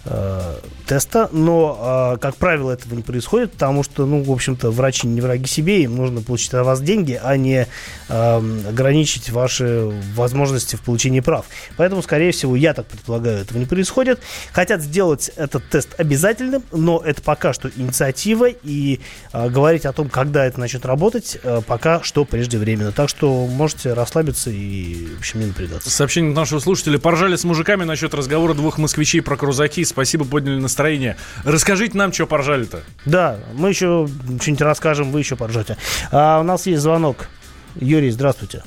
э, 0.04 0.56
теста, 0.86 1.28
но, 1.32 2.14
э, 2.14 2.18
как 2.18 2.36
правило, 2.36 2.72
этого 2.72 2.94
не 2.94 3.02
происходит, 3.02 3.52
потому 3.52 3.82
что, 3.82 4.06
ну, 4.06 4.22
в 4.22 4.30
общем-то, 4.30 4.70
врачи 4.70 5.06
не 5.06 5.20
враги 5.20 5.46
себе, 5.46 5.82
им 5.82 5.96
нужно 5.96 6.22
получить 6.22 6.52
от 6.54 6.66
вас 6.66 6.80
деньги, 6.80 7.20
а 7.22 7.36
не 7.36 7.66
э, 8.08 8.66
ограничить 8.68 9.30
ваши 9.30 9.90
возможности 10.14 10.76
в 10.76 10.82
получении 10.82 11.20
прав. 11.20 11.46
Поэтому, 11.76 12.02
скорее 12.02 12.32
всего, 12.32 12.56
я 12.56 12.74
так 12.74 12.86
предполагаю, 12.86 13.38
этого 13.38 13.58
не 13.58 13.66
происходит. 13.66 14.20
Хотят 14.52 14.82
сделать 14.82 15.30
этот 15.36 15.68
тест 15.68 15.88
обязательным, 15.98 16.62
но 16.72 17.00
это 17.04 17.22
пока 17.22 17.52
что 17.52 17.70
инициатива, 17.74 18.48
и 18.48 19.00
э, 19.32 19.48
говорить 19.48 19.86
о 19.86 19.92
том, 19.92 20.08
когда 20.08 20.44
это 20.44 20.58
начнет 20.60 20.84
работать, 20.84 21.38
э, 21.42 21.62
пока 21.66 22.02
что 22.02 22.24
преждевременно. 22.24 22.92
Так 22.92 23.08
что 23.08 23.46
можете 23.46 23.92
расслабиться 23.92 24.50
и, 24.50 25.06
в 25.16 25.18
общем, 25.18 25.40
не 25.40 25.46
напрягаться. 25.46 25.90
Сообщение 25.90 26.34
нашего 26.34 26.58
слушателя. 26.58 26.98
Поржали 26.98 27.36
с 27.36 27.44
мужиками 27.44 27.84
насчет 27.84 28.14
разговора 28.14 28.54
двух 28.54 28.78
москвичей 28.78 29.20
про 29.20 29.36
крузаки. 29.36 29.84
Спасибо, 29.92 30.24
подняли 30.24 30.58
настроение. 30.58 31.16
Расскажите 31.44 31.98
нам, 31.98 32.12
что 32.12 32.26
поржали-то. 32.26 32.80
Да, 33.04 33.36
мы 33.54 33.68
еще 33.68 34.08
что-нибудь 34.40 34.62
расскажем, 34.62 35.10
вы 35.10 35.20
еще 35.20 35.36
поржете. 35.36 35.76
А 36.10 36.40
у 36.40 36.42
нас 36.42 36.66
есть 36.66 36.80
звонок. 36.80 37.28
Юрий, 37.76 38.10
здравствуйте. 38.10 38.62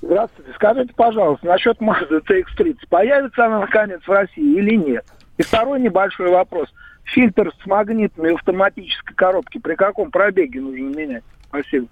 Здравствуйте. 0.00 0.52
Скажите, 0.54 0.92
пожалуйста, 0.94 1.46
насчет 1.46 1.78
Mazda 1.80 2.22
CX-30. 2.26 2.76
Появится 2.88 3.44
она 3.44 3.60
наконец 3.60 4.00
в 4.06 4.10
России 4.10 4.58
или 4.58 4.74
нет? 4.74 5.04
И 5.36 5.42
второй 5.42 5.80
небольшой 5.80 6.30
вопрос. 6.30 6.68
Фильтр 7.04 7.52
с 7.62 7.66
магнитной 7.66 8.34
автоматической 8.34 9.14
коробки 9.14 9.58
при 9.58 9.74
каком 9.74 10.10
пробеге 10.10 10.60
нужно 10.60 10.96
менять? 10.96 11.24
Спасибо. 11.48 11.88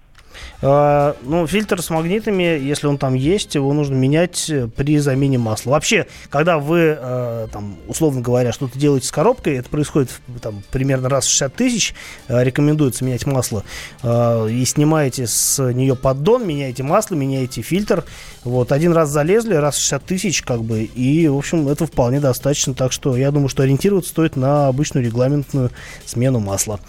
А, 0.61 1.15
ну, 1.23 1.45
фильтр 1.47 1.81
с 1.81 1.89
магнитами, 1.89 2.43
если 2.43 2.87
он 2.87 2.97
там 2.97 3.13
есть, 3.13 3.55
его 3.55 3.73
нужно 3.73 3.95
менять 3.95 4.51
при 4.75 4.97
замене 4.97 5.37
масла. 5.37 5.71
Вообще, 5.71 6.07
когда 6.29 6.57
вы, 6.57 6.97
а, 6.99 7.47
там, 7.47 7.77
условно 7.87 8.21
говоря, 8.21 8.51
что-то 8.51 8.77
делаете 8.77 9.07
с 9.07 9.11
коробкой, 9.11 9.57
это 9.57 9.69
происходит 9.69 10.09
там, 10.41 10.63
примерно 10.71 11.09
раз 11.09 11.25
в 11.25 11.29
60 11.29 11.55
тысяч, 11.55 11.93
рекомендуется 12.27 13.03
менять 13.03 13.25
масло, 13.25 13.63
и 14.03 14.63
снимаете 14.65 15.27
с 15.27 15.61
нее 15.73 15.95
поддон, 15.95 16.47
меняете 16.47 16.83
масло, 16.83 17.15
меняете 17.15 17.61
фильтр. 17.61 18.03
Вот, 18.43 18.71
один 18.71 18.93
раз 18.93 19.09
залезли, 19.09 19.55
раз 19.55 19.75
в 19.75 19.79
60 19.79 20.05
тысяч, 20.05 20.41
как 20.41 20.63
бы, 20.63 20.83
и, 20.83 21.27
в 21.27 21.37
общем, 21.37 21.67
это 21.67 21.85
вполне 21.85 22.19
достаточно. 22.19 22.73
Так 22.73 22.91
что 22.91 23.15
я 23.17 23.31
думаю, 23.31 23.49
что 23.49 23.63
ориентироваться 23.63 24.11
стоит 24.11 24.35
на 24.35 24.67
обычную 24.67 25.05
регламентную 25.05 25.71
смену 26.05 26.39
масла. 26.39 26.79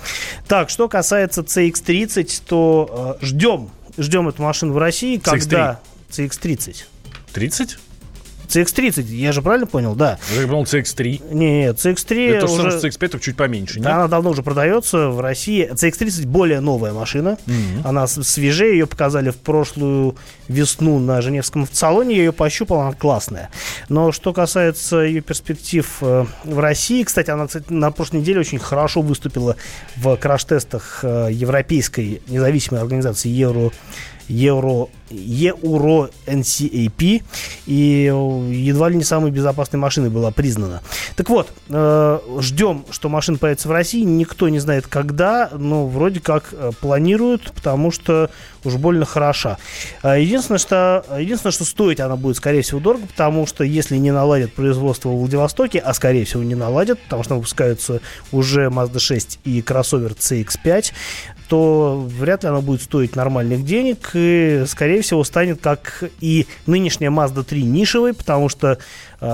Так, 0.46 0.70
что 0.70 0.88
касается 0.88 1.42
CX-30, 1.42 2.42
то 2.46 3.16
э, 3.20 3.26
ждем, 3.38 3.70
ждем 3.96 4.28
эту 4.28 4.42
машину 4.42 4.72
в 4.72 4.78
России, 4.78 5.18
когда... 5.18 5.80
CX-30. 6.10 6.84
30? 7.32 7.78
CX-30, 8.48 9.02
я 9.04 9.32
же 9.32 9.42
правильно 9.42 9.66
понял, 9.66 9.94
да. 9.94 10.18
Я 10.34 10.42
думал 10.46 10.64
CX-3. 10.64 11.34
Не, 11.34 11.68
CX-3 11.70 12.30
Это 12.36 12.46
уже... 12.46 12.70
что, 12.70 12.86
CX-5 12.88 13.08
только 13.08 13.24
чуть 13.24 13.36
поменьше, 13.36 13.74
Да, 13.80 13.90
нет? 13.90 13.96
она 13.98 14.08
давно 14.08 14.30
уже 14.30 14.42
продается 14.42 15.08
в 15.08 15.20
России. 15.20 15.68
CX-30 15.72 16.26
более 16.26 16.60
новая 16.60 16.92
машина. 16.92 17.36
Она 17.84 18.06
с- 18.06 18.22
свежее. 18.24 18.72
Ее 18.72 18.86
показали 18.86 19.30
в 19.30 19.36
прошлую 19.36 20.16
весну 20.48 20.98
на 20.98 21.20
Женевском 21.20 21.64
автосалоне. 21.64 22.16
Я 22.16 22.22
ее 22.24 22.32
пощупал, 22.32 22.80
она 22.80 22.92
классная. 22.92 23.50
Но 23.88 24.12
что 24.12 24.32
касается 24.32 24.98
ее 24.98 25.20
перспектив 25.20 25.86
э, 26.00 26.24
в 26.44 26.58
России, 26.58 27.02
кстати, 27.02 27.30
она 27.30 27.46
кстати, 27.46 27.66
на 27.72 27.90
прошлой 27.90 28.20
неделе 28.20 28.40
очень 28.40 28.58
хорошо 28.58 29.02
выступила 29.02 29.56
в 29.96 30.16
краш-тестах 30.16 31.00
э, 31.02 31.28
европейской 31.30 32.22
независимой 32.28 32.80
организации 32.80 33.28
Евро 33.28 33.70
Евро, 34.28 34.88
Euro 35.10 36.10
NCAP, 36.26 37.22
и 37.66 38.12
э, 38.12 38.52
едва 38.52 38.88
ли 38.90 38.96
не 38.96 39.04
самой 39.04 39.30
безопасной 39.30 39.80
машиной 39.80 40.10
была 40.10 40.30
признана. 40.30 40.82
Так 41.16 41.30
вот, 41.30 41.52
э, 41.68 42.18
ждем, 42.40 42.84
что 42.90 43.08
машина 43.08 43.38
появится 43.38 43.68
в 43.68 43.72
России, 43.72 44.02
никто 44.02 44.48
не 44.48 44.58
знает 44.58 44.86
когда, 44.86 45.50
но 45.52 45.86
вроде 45.86 46.20
как 46.20 46.50
э, 46.52 46.72
планируют, 46.80 47.52
потому 47.52 47.90
что 47.90 48.30
уж 48.64 48.74
больно 48.76 49.04
хороша. 49.04 49.58
А 50.02 50.18
Единственное, 50.18 50.58
что, 50.58 51.04
единственное, 51.18 51.52
что 51.52 51.64
стоить 51.64 52.00
она 52.00 52.16
будет, 52.16 52.36
скорее 52.36 52.62
всего, 52.62 52.80
дорого, 52.80 53.06
потому 53.06 53.46
что 53.46 53.64
если 53.64 53.96
не 53.96 54.10
наладят 54.10 54.52
производство 54.52 55.08
в 55.08 55.18
Владивостоке, 55.18 55.78
а 55.78 55.94
скорее 55.94 56.24
всего 56.24 56.42
не 56.42 56.54
наладят, 56.54 57.00
потому 57.00 57.22
что 57.22 57.36
выпускаются 57.36 58.00
уже 58.32 58.66
Mazda 58.66 58.98
6 58.98 59.40
и 59.44 59.62
кроссовер 59.62 60.12
CX-5, 60.12 60.92
то 61.48 62.06
вряд 62.18 62.42
ли 62.42 62.50
она 62.50 62.60
будет 62.60 62.82
стоить 62.82 63.16
нормальных 63.16 63.64
денег 63.64 64.10
и, 64.12 64.64
скорее 64.66 65.00
всего, 65.00 65.24
станет, 65.24 65.60
как 65.60 66.04
и 66.20 66.46
нынешняя 66.66 67.10
Mazda 67.10 67.42
3, 67.42 67.62
нишевой, 67.62 68.12
потому 68.12 68.48
что 68.48 68.78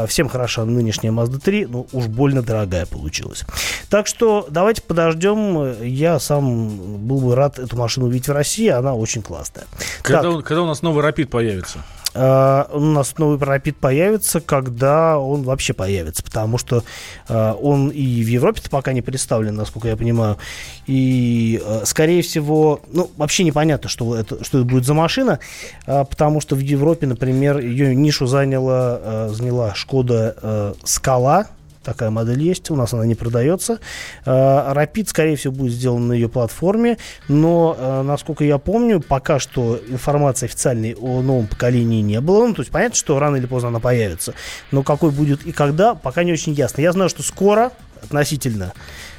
всем 0.09 0.29
хороша 0.29 0.65
нынешняя 0.65 1.13
Mazda 1.13 1.39
3, 1.41 1.67
но 1.67 1.87
уж 1.93 2.07
больно 2.07 2.43
дорогая 2.43 2.87
получилась. 2.87 3.45
Так 3.91 4.07
что 4.07 4.47
давайте 4.51 4.81
подождем. 4.83 5.83
Я 5.83 6.19
сам 6.19 6.99
был 7.07 7.21
бы 7.21 7.35
рад 7.35 7.59
эту 7.59 7.77
машину 7.77 8.07
увидеть 8.07 8.29
в 8.29 8.33
России, 8.33 8.69
она 8.69 8.95
очень 8.95 9.23
классная. 9.23 9.65
Когда, 10.03 10.23
Так, 10.23 10.33
у- 10.33 10.43
когда 10.43 10.63
у 10.63 10.67
нас 10.67 10.83
новый 10.83 11.05
Rapid 11.05 11.27
появится? 11.27 11.79
Э, 12.15 12.65
у 12.73 12.81
нас 12.81 13.17
новый 13.19 13.39
Rapid 13.39 13.75
появится, 13.75 14.41
когда 14.41 15.19
он 15.19 15.43
вообще 15.43 15.73
появится, 15.73 16.23
потому 16.23 16.59
что 16.59 16.85
э, 17.29 17.55
он 17.61 17.89
и 17.89 18.23
в 18.23 18.27
Европе-то 18.27 18.71
пока 18.71 18.93
не 18.93 19.03
представлен, 19.03 19.55
насколько 19.55 19.89
я 19.89 19.97
понимаю, 19.97 20.39
и, 20.87 21.61
э, 21.65 21.83
скорее 21.85 22.23
всего, 22.23 22.81
ну, 22.93 23.11
вообще 23.17 23.45
непонятно, 23.45 23.89
что 23.89 24.17
это, 24.17 24.43
что 24.45 24.59
это 24.59 24.67
будет 24.67 24.85
за 24.85 24.95
машина, 24.95 25.39
потому 25.87 26.41
что 26.41 26.57
в 26.57 26.61
Европе, 26.61 27.07
например, 27.07 27.59
ее 27.59 27.95
нишу 27.95 28.27
заняла, 28.27 29.29
заняла 29.29 29.75
Шкода 29.75 30.75
Скала, 30.85 31.49
Такая 31.85 32.11
модель 32.11 32.43
есть, 32.43 32.71
у 32.71 32.77
нас 32.77 32.95
она 32.95 33.05
не 33.05 33.15
продается. 33.15 33.79
Э, 34.25 34.73
Rapid, 34.73 35.09
скорее 35.09 35.37
всего, 35.37 35.53
будет 35.53 35.73
сделан 35.73 36.09
на 36.09 36.15
ее 36.15 36.29
платформе, 36.29 36.97
но, 37.29 37.77
э, 37.79 38.03
насколько 38.03 38.43
я 38.43 38.57
помню, 38.59 39.01
пока 39.01 39.39
что 39.39 39.79
информации 39.89 40.47
официальной 40.47 40.95
о 40.95 41.21
новом 41.21 41.47
поколении 41.47 42.01
не 42.01 42.21
было. 42.21 42.47
Ну, 42.47 42.55
то 42.55 42.63
есть 42.63 42.73
понятно, 42.73 42.97
что 42.97 43.19
рано 43.19 43.37
или 43.37 43.47
поздно 43.47 43.69
она 43.69 43.81
появится, 43.81 44.35
но 44.71 44.83
какой 44.83 45.11
будет 45.11 45.47
и 45.47 45.53
когда, 45.53 45.95
пока 45.95 46.25
не 46.25 46.33
очень 46.33 46.55
ясно. 46.55 46.81
Я 46.81 46.93
знаю, 46.93 47.11
что 47.11 47.23
скоро, 47.23 47.71
относительно, 48.03 48.73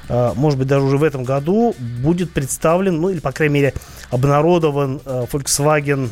э, 0.10 0.32
может 0.36 0.58
быть, 0.58 0.68
даже 0.68 0.84
уже 0.84 0.98
в 0.98 1.04
этом 1.04 1.24
году, 1.24 1.76
будет 2.02 2.32
представлен, 2.32 3.00
ну, 3.00 3.10
или, 3.10 3.20
по 3.20 3.32
крайней 3.32 3.54
мере, 3.54 3.74
обнародован 4.10 5.02
Volkswagen 5.06 6.10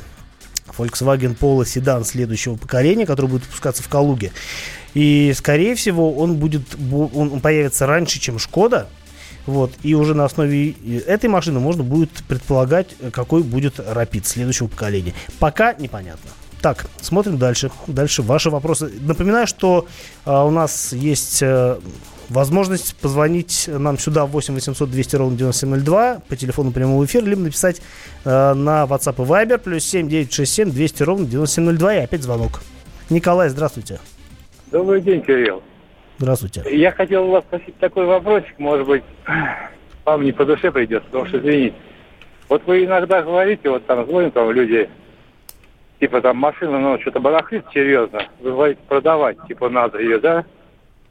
Volkswagen 0.77 1.38
Polo 1.38 1.65
седан 1.65 2.05
следующего 2.05 2.55
поколения, 2.55 3.05
который 3.05 3.27
будет 3.27 3.45
выпускаться 3.45 3.83
в 3.83 3.89
Калуге. 3.89 4.31
И, 4.93 5.33
скорее 5.36 5.75
всего, 5.75 6.13
он 6.13 6.36
будет, 6.36 6.75
бу- 6.75 7.12
он 7.13 7.39
появится 7.41 7.86
раньше, 7.86 8.19
чем 8.19 8.39
Шкода. 8.39 8.88
Вот, 9.45 9.73
и 9.83 9.93
уже 9.93 10.13
на 10.13 10.23
основе 10.23 10.71
э, 10.71 10.99
этой 11.05 11.29
машины 11.29 11.59
можно 11.59 11.83
будет 11.83 12.09
предполагать, 12.27 12.95
э, 13.01 13.12
какой 13.12 13.43
будет 13.43 13.77
Rapid 13.77 14.25
следующего 14.25 14.67
поколения. 14.67 15.13
Пока 15.39 15.73
непонятно. 15.73 16.29
Так, 16.62 16.86
смотрим 17.01 17.38
дальше. 17.38 17.69
Дальше 17.88 18.21
ваши 18.21 18.49
вопросы. 18.49 18.89
Напоминаю, 19.01 19.47
что 19.47 19.86
а, 20.23 20.45
у 20.45 20.49
нас 20.49 20.93
есть 20.93 21.39
э, 21.41 21.77
возможность 22.34 22.96
позвонить 22.98 23.67
нам 23.67 23.98
сюда 23.98 24.26
8 24.26 24.54
800 24.54 24.89
200 24.89 25.15
ровно 25.15 25.38
9702 25.38 26.22
по 26.28 26.36
телефону 26.36 26.72
прямого 26.72 27.06
эфира, 27.06 27.24
либо 27.26 27.41
написать 27.41 27.82
э, 28.26 28.54
на 28.54 28.84
WhatsApp 28.84 29.15
и 29.24 29.28
Viber 29.28 29.58
плюс 29.60 29.84
7 29.86 30.10
967 30.10 30.72
200 30.72 31.04
ровно 31.04 31.26
9702 31.26 31.96
и 31.96 32.00
опять 32.00 32.24
звонок. 32.24 32.62
Николай, 33.10 33.50
здравствуйте. 33.50 34.00
Добрый 34.72 35.02
день, 35.02 35.22
Кирилл. 35.22 35.62
Здравствуйте. 36.17 36.63
Я 36.72 36.91
хотел 36.91 37.26
у 37.26 37.32
вас 37.32 37.43
спросить 37.43 37.78
такой 37.78 38.06
вопросик, 38.06 38.58
может 38.58 38.88
быть, 38.88 39.04
вам 40.06 40.24
не 40.24 40.32
по 40.32 40.46
душе 40.46 40.72
придется, 40.72 41.06
потому 41.06 41.28
что, 41.28 41.38
извините. 41.38 41.76
Вот 42.50 42.63
вы 42.65 42.86
иногда 42.86 43.22
говорите, 43.22 43.69
вот 43.69 43.86
там 43.86 44.06
звонят 44.06 44.36
вам 44.36 44.52
люди, 44.52 44.89
типа 46.00 46.22
там 46.22 46.38
машина, 46.38 46.80
ну, 46.80 47.00
что-то 47.00 47.19
барахлит 47.19 47.65
серьезно, 47.74 48.28
вы 48.41 48.52
говорите, 48.52 48.82
продавать, 48.88 49.38
типа 49.48 49.69
надо 49.69 50.00
ее, 50.00 50.19
да? 50.19 50.46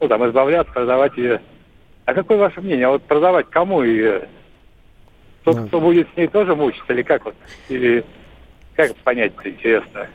Ну, 0.03 0.09
там, 0.09 0.27
избавляться, 0.27 0.73
продавать 0.73 1.15
ее. 1.15 1.39
А 2.03 2.13
какое 2.13 2.37
ваше 2.37 2.59
мнение? 2.59 2.87
А 2.87 2.89
вот 2.89 3.03
продавать 3.03 3.49
кому 3.49 3.83
ее? 3.83 4.27
Тот, 5.45 5.55
Ну. 5.55 5.67
кто 5.67 5.79
будет 5.79 6.09
с 6.13 6.17
ней 6.17 6.27
тоже 6.27 6.57
мучиться, 6.57 6.91
или 6.91 7.03
как 7.03 7.23
вот? 7.23 7.35
Или 7.69 8.03
как 8.75 8.93
понять-то, 8.97 9.49
интересно? 9.49 10.07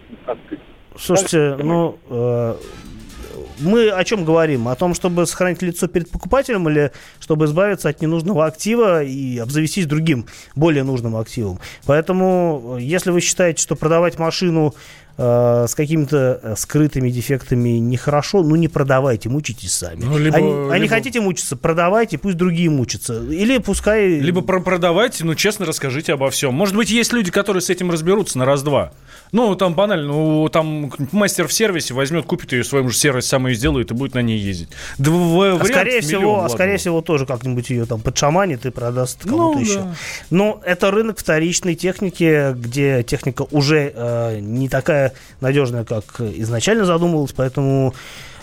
Слушайте, 0.94 1.56
ну, 1.62 1.98
э, 2.10 2.56
мы 3.60 3.88
о 3.88 4.04
чем 4.04 4.26
говорим? 4.26 4.68
О 4.68 4.74
том, 4.76 4.92
чтобы 4.92 5.24
сохранить 5.24 5.62
лицо 5.62 5.88
перед 5.88 6.10
покупателем 6.10 6.68
или 6.68 6.92
чтобы 7.18 7.46
избавиться 7.46 7.88
от 7.88 8.02
ненужного 8.02 8.44
актива 8.44 9.02
и 9.02 9.38
обзавестись 9.38 9.86
другим, 9.86 10.26
более 10.54 10.84
нужным 10.84 11.16
активом. 11.16 11.60
Поэтому, 11.86 12.76
э, 12.76 12.82
если 12.82 13.10
вы 13.10 13.22
считаете, 13.22 13.62
что 13.62 13.74
продавать 13.74 14.18
машину 14.18 14.74
э, 15.18 15.66
с 15.68 15.74
какими-то 15.74 16.40
э, 16.42 16.54
скрытыми 16.56 17.10
дефектами 17.10 17.70
нехорошо, 17.78 18.42
ну 18.42 18.54
не 18.56 18.68
продавайте, 18.68 19.28
мучитесь 19.28 19.72
сами. 19.72 20.04
Ну, 20.04 20.16
либо- 20.16 20.36
а, 20.36 20.40
не- 20.40 20.70
а 20.72 20.74
не 20.78 20.84
либо- 20.84 20.94
хотите 20.94 21.20
мучиться, 21.20 21.56
продавайте, 21.56 22.16
пусть 22.18 22.36
другие 22.36 22.70
мучатся. 22.70 23.22
Или 23.24 23.58
пускай... 23.58 24.06
Либо 24.20 24.40
про- 24.42 24.60
продавайте, 24.60 25.24
ну, 25.24 25.34
честно 25.34 25.66
расскажите 25.66 26.12
обо 26.14 26.30
всем. 26.30 26.54
Может 26.54 26.76
быть, 26.76 26.90
есть 26.90 27.12
люди, 27.12 27.30
которые 27.30 27.60
с 27.60 27.68
этим 27.70 27.90
разберутся 27.90 28.38
на 28.38 28.44
раз-два. 28.44 28.92
Ну, 29.32 29.54
там 29.56 29.74
банально, 29.74 30.06
ну, 30.08 30.48
там 30.48 30.90
мастер 31.12 31.46
в 31.48 31.52
сервисе 31.52 31.92
возьмет, 31.92 32.24
купит 32.24 32.52
ее, 32.52 32.62
в 32.62 32.66
своем 32.66 32.88
же 32.88 32.96
сервисе 32.96 33.28
сам 33.28 33.46
ее 33.46 33.54
сделает 33.56 33.90
и 33.90 33.94
будет 33.94 34.14
на 34.14 34.22
ней 34.22 34.38
ездить. 34.38 34.68
Да, 34.96 35.10
в- 35.10 35.60
А 35.60 35.64
скорее 35.64 35.96
миллион, 35.96 36.02
всего, 36.02 36.30
а 36.30 36.36
ладно. 36.42 36.48
скорее 36.48 36.76
всего 36.78 37.00
тоже 37.02 37.26
как-нибудь 37.26 37.68
ее 37.68 37.84
там 37.84 38.00
подшаманит 38.00 38.64
и 38.64 38.70
продаст 38.70 39.22
кому-то 39.24 39.58
Ну, 39.58 39.60
еще. 39.60 39.74
да. 39.80 39.94
Но 40.30 40.62
это 40.64 40.90
рынок 40.90 41.18
вторичной 41.18 41.74
техники, 41.74 42.52
где 42.54 43.02
техника 43.02 43.46
уже 43.50 43.92
э, 43.94 44.38
не 44.40 44.68
такая 44.68 45.07
надежная, 45.40 45.84
как 45.84 46.20
изначально 46.20 46.84
задумывалась, 46.84 47.32
поэтому 47.32 47.94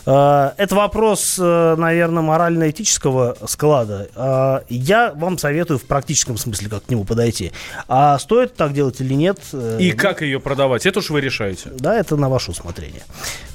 э, 0.06 0.51
это 0.58 0.75
вопрос, 0.75 1.38
э, 1.39 1.75
наверное, 1.78 2.23
морально-этического 2.23 3.38
склада. 3.47 4.10
Э, 4.15 4.60
я 4.69 5.13
вам 5.15 5.38
советую 5.38 5.80
в 5.80 5.84
практическом 5.84 6.38
смысле 6.38 6.69
как 6.69 6.86
к 6.86 6.89
нему 6.89 7.04
подойти. 7.04 7.51
А 7.88 8.17
стоит 8.19 8.56
так 8.56 8.73
делать 8.73 9.01
или 9.01 9.13
нет? 9.13 9.39
И 9.80 9.91
как 9.91 10.21
ее 10.21 10.39
продавать, 10.39 10.86
это 10.86 10.99
уж 10.99 11.10
вы 11.10 11.21
решаете. 11.21 11.71
Да, 11.75 11.97
это 11.97 12.15
на 12.15 12.30
ваше 12.30 12.51
усмотрение. 12.51 13.04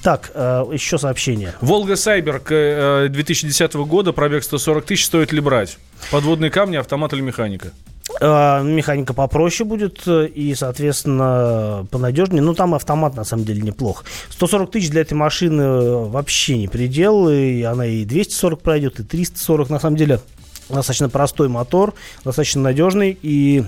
Так, 0.03 0.33
еще 0.35 0.99
сообщение. 0.99 1.55
Волга 1.61 1.97
Сайберг 1.97 2.51
э, 2.51 3.09
2010 3.11 3.75
года, 3.75 4.13
пробег 4.13 4.45
140 4.45 4.85
тысяч, 4.85 5.07
стоит 5.07 5.33
ли 5.33 5.41
брать? 5.41 5.79
Подводные 6.11 6.51
камни, 6.51 6.77
автомат 6.77 7.13
или 7.13 7.21
механика? 7.21 7.73
Э, 8.21 8.63
Механика 8.63 9.15
попроще 9.15 9.69
будет 9.69 10.07
и, 10.07 10.55
соответственно, 10.55 11.87
понадежнее. 11.91 12.43
Ну, 12.43 12.55
там 12.55 12.75
автомат, 12.75 13.15
на 13.15 13.25
самом 13.25 13.45
деле, 13.45 13.63
неплох. 13.63 14.05
140 14.31 14.71
тысяч 14.71 14.91
для 14.91 15.03
этой 15.03 15.15
машины 15.15 15.63
э, 15.63 16.09
вообще 16.09 16.59
не 16.59 16.69
предел. 16.69 17.29
И 17.29 17.63
она 17.63 17.87
и 17.87 18.05
240 18.05 18.61
пройдет, 18.61 19.01
и 19.01 19.05
340. 19.05 19.71
На 19.71 19.79
самом 19.79 19.97
деле, 19.97 20.21
достаточно 20.69 21.09
простой 21.09 21.49
мотор, 21.49 21.95
достаточно 22.25 22.63
надежный. 22.63 23.19
И 23.23 23.65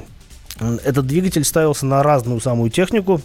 этот 0.85 1.07
двигатель 1.07 1.45
ставился 1.45 1.87
на 1.87 2.03
разную 2.03 2.41
самую 2.41 2.71
технику. 2.71 3.21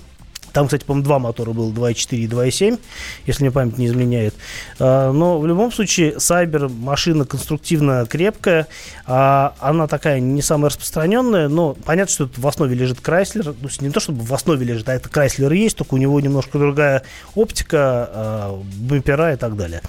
Там, 0.58 0.66
кстати, 0.66 0.86
по-моему, 0.86 1.06
два 1.06 1.20
мотора 1.20 1.52
было, 1.52 1.72
2.4 1.72 2.18
и 2.18 2.28
2.7, 2.28 2.80
если 3.28 3.44
мне 3.44 3.52
память 3.52 3.78
не 3.78 3.86
изменяет. 3.86 4.34
А, 4.80 5.12
Но 5.12 5.38
в 5.38 5.46
любом 5.46 5.72
случае, 5.72 6.14
Cyber 6.14 6.68
машина 6.68 7.26
конструктивно 7.26 8.08
крепкая. 8.08 8.66
А, 9.06 9.54
Она 9.60 9.86
такая 9.86 10.20
не 10.20 10.42
самая 10.42 10.72
распространенная, 10.72 11.48
но 11.48 11.76
понятно, 11.76 12.12
что 12.12 12.30
в 12.36 12.48
основе 12.48 12.74
лежит 12.74 13.02
Chrysler. 13.02 13.56
Есть 13.62 13.84
не 13.84 13.92
то, 13.92 14.00
чтобы 14.00 14.24
в 14.24 14.34
основе 14.34 14.66
лежит, 14.66 14.90
а 14.90 14.96
это 14.96 15.10
Chrysler 15.10 15.56
есть, 15.56 15.78
только 15.78 15.94
у 15.94 15.98
него 15.98 16.20
немножко 16.20 16.58
другая 16.58 17.04
оптика, 17.36 17.78
а, 17.80 18.64
бампера 18.80 19.34
и 19.34 19.36
так 19.36 19.56
далее. 19.58 19.84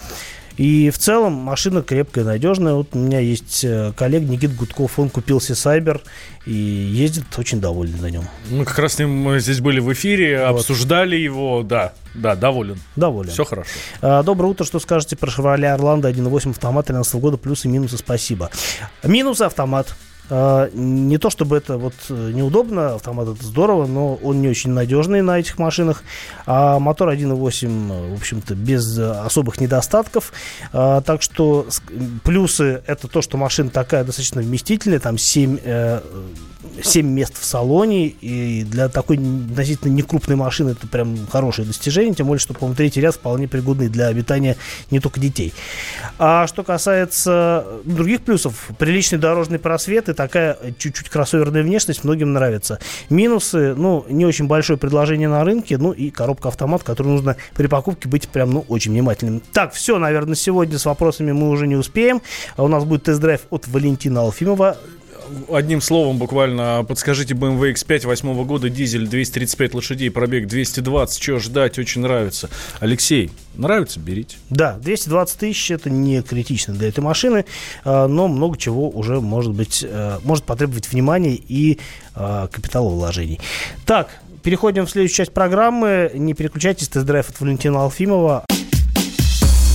И 0.59 0.91
в 0.91 0.99
целом 0.99 1.33
машина 1.35 1.83
крепкая, 1.83 2.25
надежная. 2.25 2.75
Вот 2.75 2.89
у 2.93 2.99
меня 2.99 3.21
есть 3.21 3.65
э, 3.65 3.93
коллега 3.97 4.27
Никит 4.27 4.55
Гудков, 4.57 4.99
он 4.99 5.09
купил 5.09 5.41
себе 5.41 5.55
Сайбер 5.55 6.01
и 6.47 6.53
ездит 6.53 7.25
очень 7.39 7.61
довольный 7.61 8.01
на 8.01 8.07
нем. 8.11 8.25
Мы 8.51 8.65
как 8.65 8.79
раз 8.81 8.95
с 8.95 8.99
ним 8.99 9.39
здесь 9.39 9.61
были 9.61 9.79
в 9.81 9.93
эфире, 9.93 10.45
Вот. 10.49 10.61
обсуждали 10.61 11.15
его, 11.17 11.63
да, 11.63 11.93
да, 12.15 12.35
доволен. 12.35 12.79
Доволен. 12.97 13.31
Все 13.31 13.45
хорошо. 13.45 13.71
А, 14.03 14.23
Доброе 14.25 14.49
утро. 14.49 14.65
Что 14.65 14.81
скажете 14.81 15.17
про 15.17 15.31
Chevrolet 15.31 15.79
Orlando 15.79 16.13
1.8 16.13 16.51
автомат 16.51 16.87
13 16.87 17.15
года? 17.15 17.37
Плюсы 17.37 17.69
и 17.69 17.71
минусы, 17.71 17.97
спасибо. 17.97 18.51
Минусы 19.05 19.43
автомат. 19.43 19.95
А, 20.31 20.69
Не 20.75 21.19
то 21.19 21.31
чтобы 21.31 21.57
это 21.57 21.79
вот 21.79 21.95
э, 22.11 22.31
неудобно, 22.35 22.95
автомат 22.95 23.29
это 23.29 23.45
здорово, 23.45 23.87
но 23.87 24.15
он 24.17 24.41
не 24.41 24.49
очень 24.49 24.71
надежный 24.71 25.23
на 25.23 25.39
этих 25.39 25.59
машинах. 25.59 26.03
А 26.47 26.79
мотор 26.79 27.11
1.8, 27.11 27.93
э, 27.93 28.15
в 28.15 28.17
общем-то, 28.19 28.55
без 28.55 28.99
э, 28.99 29.11
особых 29.11 29.61
недостатков. 29.61 30.33
А, 30.73 31.01
Так 31.01 31.23
что 31.23 31.67
плюсы 32.25 32.83
это 32.87 33.09
то, 33.09 33.23
что 33.23 33.37
машина 33.37 33.71
такая 33.71 34.05
достаточно 34.05 34.43
вместительная, 34.43 35.01
там 35.01 35.17
7, 35.19 35.59
7 36.83 37.07
мест 37.07 37.39
в 37.39 37.45
салоне, 37.45 38.09
и 38.09 38.65
для 38.65 38.89
такой 38.89 39.17
относительно 39.17 39.93
некрупной 39.93 40.37
машины 40.37 40.71
это 40.71 40.87
прям 40.87 41.17
хорошее 41.31 41.67
достижение, 41.67 42.15
тем 42.15 42.27
более, 42.27 42.41
что, 42.41 42.55
по-моему, 42.55 42.77
третий 42.77 43.01
ряд 43.01 43.15
вполне 43.15 43.49
пригодный 43.49 43.89
для 43.89 44.07
обитания 44.07 44.57
не 44.91 45.01
только 45.01 45.21
детей. 45.21 45.53
А 46.19 46.47
что 46.47 46.63
касается 46.63 47.67
других 47.85 48.23
плюсов, 48.23 48.71
приличный 48.79 49.19
дорожный 49.19 49.59
просвет 49.59 50.09
и 50.09 50.15
такая 50.15 50.57
чуть-чуть 50.79 51.09
кроссоверная 51.09 51.63
внешность 51.63 52.05
многим 52.05 52.33
нравится. 52.33 52.79
Минусы, 53.11 53.75
ну, 53.75 54.05
не 54.09 54.27
очень 54.27 54.47
большое 54.47 54.79
предложение 54.79 55.29
на 55.29 55.45
рынке, 55.45 55.79
ну 55.79 55.93
и 55.93 56.11
коробка-автомат, 56.11 56.83
которую 56.83 57.15
нужно 57.15 57.37
при 57.55 57.67
покупке 57.67 58.09
быть 58.09 58.29
прям, 58.29 58.51
ну, 58.51 58.65
очень 58.69 58.93
внимательным. 58.93 59.43
Так, 59.53 59.73
все, 59.73 59.99
наверное, 59.99 60.35
сегодня 60.35 60.79
с 60.79 60.87
вопросами 60.87 61.33
мы 61.33 61.49
уже 61.51 61.67
не 61.67 61.77
успеем. 61.77 62.23
А 62.57 62.63
У 62.63 62.69
нас 62.69 62.85
будет 62.85 63.05
тест-драйв 63.05 63.43
от 63.51 63.67
Валентина 63.69 64.21
Алфимова. 64.21 64.77
Одним 65.51 65.81
словом, 65.81 66.19
буквально, 66.19 66.85
подскажите 66.87 67.35
BMW 67.35 67.73
X5 67.75 68.07
восьмого 68.07 68.45
года, 68.45 68.69
дизель 68.69 69.07
235 69.07 69.75
лошадей, 69.75 70.11
пробег 70.11 70.47
220, 70.47 71.21
чего 71.21 71.39
ждать, 71.39 71.79
очень 71.79 72.03
нравится. 72.03 72.49
Алексей, 72.81 73.31
нравится, 73.55 74.01
берите. 74.01 74.37
Да, 74.51 74.79
220 74.79 75.39
тысяч 75.39 75.71
это 75.71 75.91
не 75.91 76.23
критично 76.23 76.75
для 76.75 76.89
этой 76.89 77.01
машины, 77.01 77.45
э, 77.85 78.07
но 78.07 78.29
много 78.29 78.57
чего 78.57 78.89
уже 78.89 79.21
может 79.21 79.53
быть, 79.53 79.85
э, 79.87 80.19
может 80.25 80.45
потребовать 80.45 80.91
внимания 80.91 81.35
и 81.35 81.79
э, 82.15 82.49
капиталовложений. 82.51 83.41
Так, 83.87 84.11
переходим 84.43 84.87
в 84.87 84.91
следующую 84.91 85.17
часть 85.17 85.33
программы. 85.33 86.11
Не 86.15 86.35
переключайтесь, 86.35 86.89
тест-драйв 86.89 87.29
от 87.29 87.41
Валентина 87.41 87.83
Алфимова. 87.83 88.45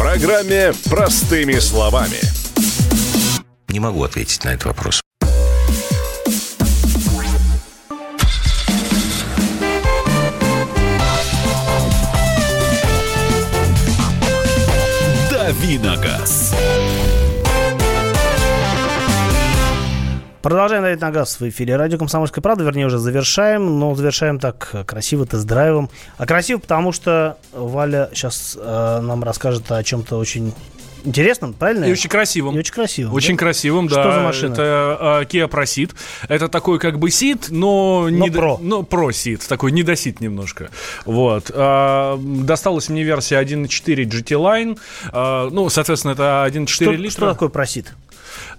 программе 0.00 0.72
«Простыми 0.88 1.58
словами». 1.58 2.16
Не 3.68 3.80
могу 3.80 4.02
ответить 4.02 4.42
на 4.44 4.48
этот 4.54 4.64
вопрос. 4.64 5.02
Давиногаз. 15.30 16.39
Продолжаем 20.42 20.82
давить 20.82 21.02
на 21.02 21.10
газ 21.10 21.38
в 21.38 21.46
эфире. 21.50 21.76
Радио 21.76 21.98
«Комсомольская 21.98 22.40
правда», 22.40 22.64
вернее, 22.64 22.86
уже 22.86 22.96
завершаем, 22.98 23.78
но 23.78 23.94
завершаем 23.94 24.38
так 24.38 24.70
э, 24.72 24.84
красиво 24.84 25.26
тест-драйвом. 25.26 25.90
А 26.16 26.24
красиво, 26.24 26.58
потому 26.58 26.92
что 26.92 27.36
Валя 27.52 28.08
сейчас 28.14 28.56
э, 28.58 29.00
нам 29.02 29.22
расскажет 29.22 29.70
о 29.70 29.82
чем-то 29.84 30.16
очень 30.16 30.54
интересном, 31.04 31.52
правильно? 31.52 31.84
И 31.84 31.92
очень 31.92 32.08
красивым. 32.08 32.56
И 32.56 32.58
очень 32.58 32.72
красивым. 32.72 33.12
Очень 33.12 33.36
да? 33.36 33.38
красивым, 33.38 33.86
да. 33.86 34.02
Что 34.02 34.12
за 34.12 34.20
машина? 34.20 34.52
Это 34.54 34.98
э, 35.22 35.24
Kia 35.26 35.46
Proceed. 35.46 35.90
Это 36.28 36.48
такой 36.48 36.78
как 36.78 36.98
бы 36.98 37.10
сит, 37.10 37.48
но... 37.50 38.04
Но 38.04 38.08
не 38.08 38.30
Pro. 38.30 38.56
Но 38.62 38.82
про 38.82 39.12
сит. 39.12 39.46
Такой 39.46 39.72
недосит 39.72 40.20
немножко. 40.22 40.70
Вот. 41.04 41.50
А, 41.52 42.18
досталась 42.18 42.88
мне 42.88 43.02
версия 43.02 43.42
1.4 43.42 44.04
GT 44.04 44.38
Line. 44.38 44.78
А, 45.12 45.50
ну, 45.50 45.68
соответственно, 45.68 46.12
это 46.12 46.46
1.4 46.48 46.66
Что, 46.66 46.92
литра. 46.92 47.10
что 47.10 47.32
такое 47.32 47.50
просит? 47.50 47.92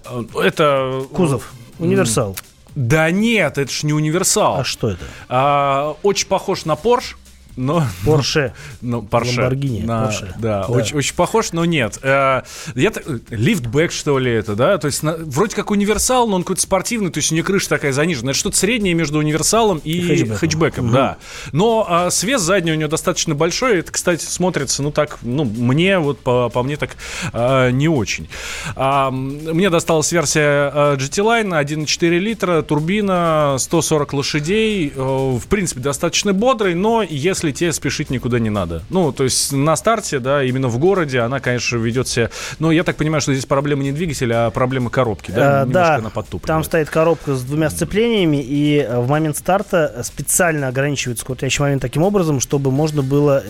А, 0.04 0.24
Это... 0.44 1.02
Кузов. 1.12 1.52
Универсал. 1.82 2.36
Да 2.74 3.10
нет, 3.10 3.58
это 3.58 3.70
ж 3.70 3.82
не 3.82 3.92
универсал. 3.92 4.60
А 4.60 4.64
что 4.64 4.90
это? 4.90 5.04
А, 5.28 5.96
очень 6.02 6.26
похож 6.26 6.64
на 6.64 6.72
Porsche. 6.72 7.16
Но, 7.56 7.84
Порше. 8.04 8.54
ну, 8.80 9.02
Porsche. 9.02 9.36
Lamborghini, 9.50 9.84
На- 9.84 10.06
Porsche. 10.08 10.32
Да, 10.38 10.62
Да. 10.62 10.66
Очень, 10.68 10.96
очень 10.96 11.14
похож, 11.14 11.52
но 11.52 11.64
нет. 11.64 11.98
Э, 12.02 12.42
я 12.74 12.92
лифтбэк, 13.30 13.92
что 13.92 14.18
ли, 14.18 14.30
это, 14.32 14.54
да? 14.56 14.78
То 14.78 14.86
есть, 14.86 15.02
на- 15.02 15.16
вроде 15.16 15.54
как 15.54 15.70
универсал, 15.70 16.26
но 16.28 16.36
он 16.36 16.42
какой-то 16.42 16.62
спортивный, 16.62 17.10
то 17.10 17.18
есть 17.18 17.30
у 17.30 17.34
нее 17.34 17.44
крыша 17.44 17.68
такая 17.68 17.92
заниженная. 17.92 18.32
Это 18.32 18.38
что-то 18.38 18.56
среднее 18.56 18.94
между 18.94 19.18
универсалом 19.18 19.80
и, 19.84 20.00
хэтчбеком. 20.02 20.36
хэтчбеком, 20.36 20.90
да. 20.92 21.16
Но 21.52 21.86
а, 21.88 22.10
свес 22.10 22.40
задний 22.40 22.72
у 22.72 22.74
нее 22.74 22.88
достаточно 22.88 23.34
большой. 23.34 23.78
Это, 23.80 23.92
кстати, 23.92 24.24
смотрится, 24.24 24.82
ну 24.82 24.90
так, 24.90 25.18
ну, 25.22 25.44
мне, 25.44 25.98
вот 25.98 26.20
по, 26.20 26.48
по 26.48 26.62
мне 26.62 26.76
так 26.76 26.96
а, 27.32 27.70
не 27.70 27.88
очень. 27.88 28.28
М, 28.76 29.28
мне 29.52 29.70
досталась 29.70 30.10
версия 30.12 30.70
а, 30.72 30.96
GT 30.96 31.22
Line 31.22 31.60
1,4 31.62 32.18
литра, 32.18 32.62
турбина, 32.62 33.56
140 33.58 34.12
лошадей. 34.14 34.92
Э, 34.94 35.00
В 35.02 35.46
принципе, 35.48 35.80
достаточно 35.80 36.32
бодрый, 36.32 36.74
но 36.74 37.02
если 37.02 37.41
если 37.46 37.58
тебе 37.58 37.72
спешить 37.72 38.10
никуда 38.10 38.38
не 38.38 38.50
надо. 38.50 38.82
Ну, 38.90 39.12
то 39.12 39.24
есть 39.24 39.52
на 39.52 39.76
старте, 39.76 40.18
да, 40.18 40.42
именно 40.42 40.68
в 40.68 40.78
городе 40.78 41.20
она, 41.20 41.40
конечно, 41.40 41.76
ведет 41.76 42.08
себя... 42.08 42.30
Но 42.58 42.72
я 42.72 42.84
так 42.84 42.96
понимаю, 42.96 43.20
что 43.20 43.32
здесь 43.32 43.46
проблема 43.46 43.82
не 43.82 43.92
двигателя, 43.92 44.46
а 44.46 44.50
проблема 44.50 44.90
коробки, 44.90 45.30
да? 45.30 45.60
Немножко 45.64 45.72
да, 45.72 45.94
она 45.96 46.10
там 46.40 46.64
стоит 46.64 46.88
коробка 46.90 47.34
с 47.34 47.42
двумя 47.42 47.70
сцеплениями, 47.70 48.42
и 48.42 48.78
э, 48.78 49.00
в 49.00 49.08
момент 49.08 49.36
старта 49.36 50.02
специально 50.04 50.68
ограничивается 50.68 51.24
крутящий 51.24 51.62
момент 51.62 51.82
таким 51.82 52.02
образом, 52.02 52.40
чтобы 52.40 52.70
можно 52.70 53.02
было, 53.02 53.42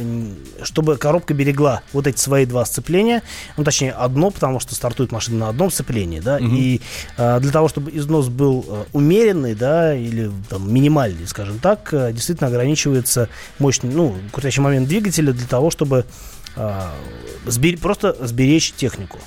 чтобы 0.63 0.97
коробка 0.97 1.35
берегла 1.35 1.83
вот 1.93 2.07
эти 2.07 2.19
свои 2.19 2.47
два 2.47 2.65
сцепления, 2.65 3.23
ну, 3.57 3.65
точнее, 3.65 3.93
одно, 3.93 4.31
потому 4.31 4.61
что 4.61 4.75
стартует 4.75 5.13
машина 5.13 5.39
на 5.39 5.49
одном 5.49 5.71
сцеплении, 5.71 6.21
да, 6.21 6.39
Мгм. 6.39 6.57
и 6.57 6.81
э, 7.17 7.41
для 7.41 7.51
того, 7.53 7.69
чтобы 7.69 7.91
износ 7.95 8.29
был 8.29 8.65
э, 8.69 8.85
умеренный, 8.93 9.55
да, 9.55 9.95
или 9.95 10.31
там, 10.49 10.73
минимальный, 10.73 11.27
скажем 11.27 11.59
так, 11.59 11.89
э, 11.93 12.13
действительно 12.13 12.49
ограничивается 12.49 13.29
мощный, 13.83 13.95
ну, 13.95 14.15
крутящий 14.31 14.63
момент 14.63 14.89
двигателя 14.89 15.33
для 15.33 15.47
того, 15.47 15.71
чтобы 15.71 16.05
э, 16.57 16.81
сбер- 17.47 17.79
просто 17.79 18.17
сберечь 18.21 18.73
технику. 18.73 19.19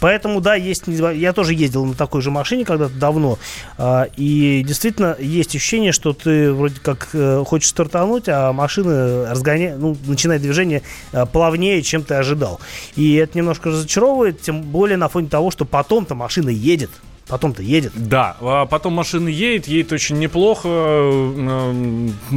Поэтому, 0.00 0.40
да, 0.40 0.54
есть. 0.54 0.84
Я 0.86 1.32
тоже 1.32 1.54
ездил 1.54 1.84
на 1.84 1.94
такой 1.94 2.22
же 2.22 2.30
машине 2.30 2.64
когда-то 2.64 2.94
давно. 2.94 3.36
а, 3.78 4.06
И 4.16 4.62
действительно 4.64 5.16
есть 5.18 5.56
ощущение, 5.56 5.90
что 5.90 6.12
ты 6.12 6.52
вроде 6.52 6.78
как 6.80 7.08
э, 7.14 7.42
хочешь 7.44 7.70
стартануть, 7.70 8.28
а 8.28 8.52
машина 8.52 9.28
разгоняет, 9.28 9.78
ну, 9.80 9.96
начинает 10.06 10.42
движение 10.42 10.82
э, 11.12 11.26
плавнее, 11.26 11.82
чем 11.82 12.04
ты 12.04 12.14
ожидал. 12.14 12.60
И 12.94 13.14
это 13.14 13.36
немножко 13.36 13.70
разочаровывает, 13.70 14.40
тем 14.40 14.62
более 14.62 14.96
на 14.96 15.08
фоне 15.08 15.28
того, 15.28 15.50
что 15.50 15.64
потом-то 15.64 16.14
машина 16.14 16.50
едет. 16.50 16.90
Потом-то 17.28 17.62
едет. 17.62 17.92
Да, 17.94 18.36
а 18.40 18.66
потом 18.66 18.94
машина 18.94 19.28
едет, 19.28 19.68
едет 19.68 19.92
очень 19.92 20.18
неплохо, 20.18 20.68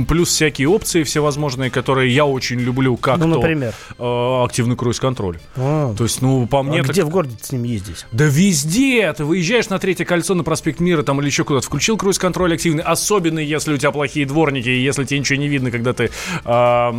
плюс 0.07 0.29
всякие 0.29 0.67
опции 0.67 1.03
всевозможные, 1.03 1.69
которые 1.71 2.13
я 2.13 2.25
очень 2.25 2.59
люблю, 2.59 2.97
как 2.97 3.17
Ну, 3.17 3.23
то 3.33 3.39
например? 3.39 3.73
э, 3.97 4.43
активный 4.43 4.75
круиз-контроль. 4.75 5.39
А. 5.55 5.93
То 5.95 6.03
есть, 6.03 6.21
ну, 6.21 6.45
по 6.47 6.61
мне... 6.63 6.79
А 6.79 6.83
так- 6.83 6.91
где 6.91 7.03
в 7.03 7.09
городе 7.09 7.35
с 7.41 7.51
ним 7.51 7.63
ездить? 7.63 8.05
Да 8.11 8.25
везде! 8.25 9.11
Ты 9.13 9.23
выезжаешь 9.25 9.69
на 9.69 9.79
третье 9.79 10.05
кольцо 10.05 10.35
на 10.35 10.43
проспект 10.43 10.79
Мира 10.79 11.03
там 11.03 11.19
или 11.21 11.27
еще 11.27 11.43
куда-то, 11.43 11.65
включил 11.65 11.97
круиз-контроль 11.97 12.53
активный, 12.53 12.83
особенно 12.83 13.39
если 13.39 13.73
у 13.73 13.77
тебя 13.77 13.91
плохие 13.91 14.25
дворники, 14.25 14.69
и 14.69 14.81
если 14.83 15.03
тебе 15.05 15.19
ничего 15.19 15.39
не 15.39 15.47
видно, 15.47 15.71
когда 15.71 15.93
ты, 15.93 16.11
а, 16.43 16.91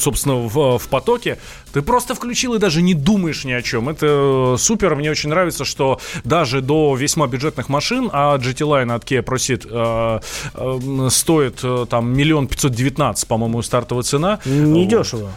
собственно, 0.00 0.36
в, 0.36 0.78
в 0.78 0.88
потоке, 0.88 1.38
ты 1.72 1.82
просто 1.82 2.14
включил 2.14 2.54
и 2.54 2.58
даже 2.58 2.82
не 2.82 2.94
думаешь 2.94 3.44
ни 3.44 3.52
о 3.52 3.62
чем. 3.62 3.88
Это 3.88 4.54
э, 4.54 4.56
супер, 4.58 4.94
мне 4.96 5.10
очень 5.10 5.30
нравится, 5.30 5.64
что 5.64 6.00
даже 6.24 6.60
до 6.60 6.94
весьма 7.06 7.28
бюджетных 7.28 7.68
машин, 7.68 8.10
а 8.12 8.36
GT 8.36 8.66
Line 8.66 8.92
от 8.92 9.04
Kia 9.04 9.22
Proceed 9.22 9.66
э, 9.70 10.20
э, 10.54 11.10
стоит 11.10 11.60
э, 11.62 11.86
там 11.88 12.12
миллион 12.12 12.48
пятьсот 12.48 12.72
девятнадцать, 12.72 13.28
по-моему, 13.28 13.62
стартовая 13.62 14.02
цена. 14.02 14.40
Не 14.44 14.86
дешево. 14.86 15.30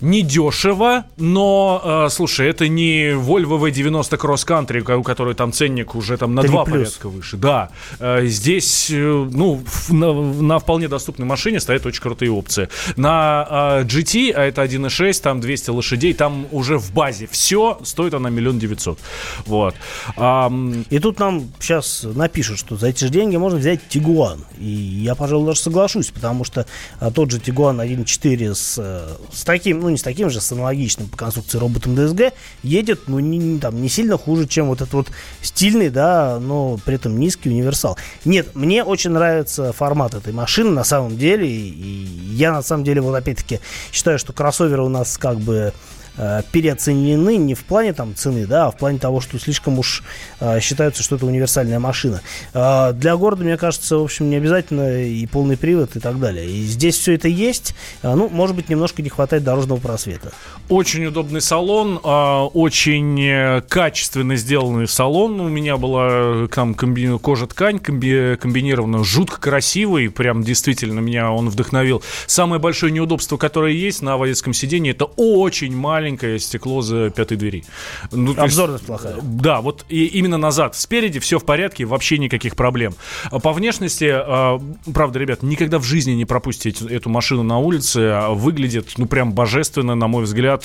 Недешево, 0.00 1.04
но, 1.16 1.80
э, 2.06 2.08
слушай, 2.10 2.48
это 2.48 2.68
не 2.68 3.10
Volvo 3.14 3.58
V90 3.60 4.18
Cross 4.18 4.46
Country, 4.46 4.94
у 4.94 5.02
которой 5.02 5.34
там 5.34 5.52
ценник 5.52 5.94
уже 5.94 6.16
там 6.16 6.34
на 6.34 6.42
Три 6.42 6.50
два 6.50 6.64
плюс. 6.64 6.76
порядка 6.94 7.08
выше. 7.08 7.36
Да, 7.36 7.70
Э, 7.98 8.24
здесь, 8.26 8.90
э, 8.90 8.94
ну, 9.30 9.62
ф- 9.66 9.90
на, 9.90 10.12
на 10.12 10.58
вполне 10.58 10.88
доступной 10.88 11.26
машине 11.26 11.60
стоят 11.60 11.84
очень 11.86 12.00
крутые 12.02 12.30
опции. 12.30 12.68
На 12.96 13.80
э, 13.80 13.84
GT, 13.84 14.32
а 14.32 14.42
это 14.44 14.62
1.6, 14.62 15.20
там 15.22 15.40
200 15.40 15.70
лошадей, 15.70 16.14
там 16.14 16.46
уже 16.50 16.78
в 16.78 16.92
базе 16.92 17.28
все, 17.30 17.78
стоит 17.84 18.14
она 18.14 18.30
миллион 18.30 18.58
девятьсот. 18.58 18.98
Вот. 19.46 19.74
Ам, 20.16 20.84
И 20.90 20.98
тут 20.98 21.18
нам 21.18 21.50
сейчас 21.60 22.04
напишут, 22.04 22.58
что 22.58 22.76
за 22.76 22.88
эти 22.88 23.04
же 23.04 23.10
деньги 23.10 23.36
можно 23.36 23.58
взять 23.58 23.80
Тигуан. 23.88 24.44
И 24.58 24.64
я, 24.66 25.14
пожалуй, 25.14 25.46
даже 25.46 25.60
соглашусь, 25.60 26.10
потому 26.10 26.44
что 26.44 26.66
а, 27.00 27.10
тот 27.10 27.30
же 27.30 27.38
Тигуан 27.38 27.80
1.4 27.80 28.54
с, 28.54 28.76
э, 28.78 29.08
с 29.32 29.44
таким, 29.44 29.80
ну 29.80 29.89
не 29.90 29.98
с 29.98 30.02
таким 30.02 30.30
же, 30.30 30.40
с 30.40 30.52
аналогичным 30.52 31.08
по 31.08 31.16
конструкции 31.16 31.58
роботом 31.58 31.94
DSG 31.94 32.32
едет, 32.62 33.02
ну 33.06 33.18
не, 33.18 33.38
не- 33.38 33.58
там, 33.58 33.80
не 33.80 33.88
сильно 33.88 34.16
хуже, 34.18 34.46
чем 34.46 34.68
вот 34.68 34.80
этот 34.80 34.94
вот 34.94 35.08
стильный, 35.42 35.90
да, 35.90 36.38
но 36.40 36.78
при 36.84 36.94
этом 36.94 37.18
низкий 37.18 37.50
универсал. 37.50 37.96
Нет, 38.24 38.54
мне 38.54 38.84
очень 38.84 39.10
нравится 39.10 39.72
формат 39.72 40.14
этой 40.14 40.32
машины 40.32 40.70
на 40.70 40.84
самом 40.84 41.16
деле, 41.16 41.46
и, 41.48 41.68
и 41.68 42.34
я 42.34 42.52
на 42.52 42.62
самом 42.62 42.84
деле 42.84 43.00
вот 43.00 43.14
опять-таки 43.14 43.60
считаю, 43.92 44.18
что 44.18 44.32
кроссоверы 44.32 44.82
у 44.82 44.88
нас 44.88 45.18
как 45.18 45.38
бы 45.38 45.72
э, 46.20 46.42
переоценены 46.52 47.36
не 47.36 47.54
в 47.54 47.64
плане 47.64 47.92
там 47.92 48.14
цены, 48.14 48.46
да, 48.46 48.66
а 48.66 48.70
в 48.70 48.76
плане 48.76 48.98
того, 48.98 49.20
что 49.20 49.38
слишком 49.38 49.78
уж 49.78 50.02
э, 50.40 50.60
считаются, 50.60 51.02
что 51.02 51.16
это 51.16 51.26
универсальная 51.26 51.78
машина. 51.78 52.20
Э, 52.52 52.92
для 52.92 53.16
города, 53.16 53.42
мне 53.42 53.56
кажется, 53.56 53.96
в 53.96 54.04
общем, 54.04 54.28
не 54.30 54.36
обязательно 54.36 55.02
и 55.02 55.26
полный 55.26 55.56
привод 55.56 55.96
и 55.96 56.00
так 56.00 56.20
далее. 56.20 56.46
И 56.46 56.62
здесь 56.62 56.96
все 56.96 57.14
это 57.14 57.28
есть. 57.28 57.74
Э, 58.02 58.14
ну, 58.14 58.28
может 58.28 58.54
быть, 58.54 58.68
немножко 58.68 59.02
не 59.02 59.08
хватает 59.08 59.42
дорожного 59.44 59.80
просвета. 59.80 60.32
Очень 60.68 61.06
удобный 61.06 61.40
салон, 61.40 61.98
очень 62.02 63.62
качественно 63.68 64.36
сделанный 64.36 64.86
салон. 64.86 65.40
У 65.40 65.48
меня 65.48 65.76
была 65.76 66.46
там 66.48 66.74
комби- 66.74 67.18
кожа-ткань 67.18 67.78
комби- 67.78 68.36
комбинированная, 68.36 69.02
жутко 69.02 69.40
красивый, 69.40 70.10
прям 70.10 70.42
действительно 70.42 71.00
меня 71.00 71.30
он 71.30 71.48
вдохновил. 71.48 72.02
Самое 72.26 72.60
большое 72.60 72.92
неудобство, 72.92 73.36
которое 73.36 73.72
есть 73.72 74.02
на 74.02 74.16
водительском 74.16 74.52
сидении, 74.52 74.90
это 74.92 75.06
очень 75.16 75.74
маленькое 76.10 76.38
стекло 76.40 76.82
за 76.82 77.10
пятой 77.10 77.36
двери. 77.36 77.64
Ну, 78.10 78.34
Обзорность 78.36 78.84
плохая. 78.86 79.14
да, 79.22 79.60
вот 79.60 79.84
и 79.88 80.06
именно 80.06 80.38
назад. 80.38 80.74
Спереди 80.74 81.20
все 81.20 81.38
в 81.38 81.44
порядке, 81.44 81.84
вообще 81.84 82.18
никаких 82.18 82.56
проблем. 82.56 82.94
А 83.30 83.38
По 83.38 83.52
внешности, 83.52 84.08
а, 84.10 84.60
правда, 84.92 85.18
ребят, 85.20 85.42
никогда 85.42 85.78
в 85.78 85.84
жизни 85.84 86.12
не 86.12 86.24
пропустите 86.24 86.86
эту, 86.88 87.08
машину 87.10 87.42
на 87.42 87.58
улице. 87.58 87.98
А 88.12 88.30
Выглядит, 88.30 88.94
ну, 88.96 89.06
прям 89.06 89.32
божественно, 89.32 89.94
на 89.94 90.08
мой 90.08 90.24
взгляд. 90.24 90.64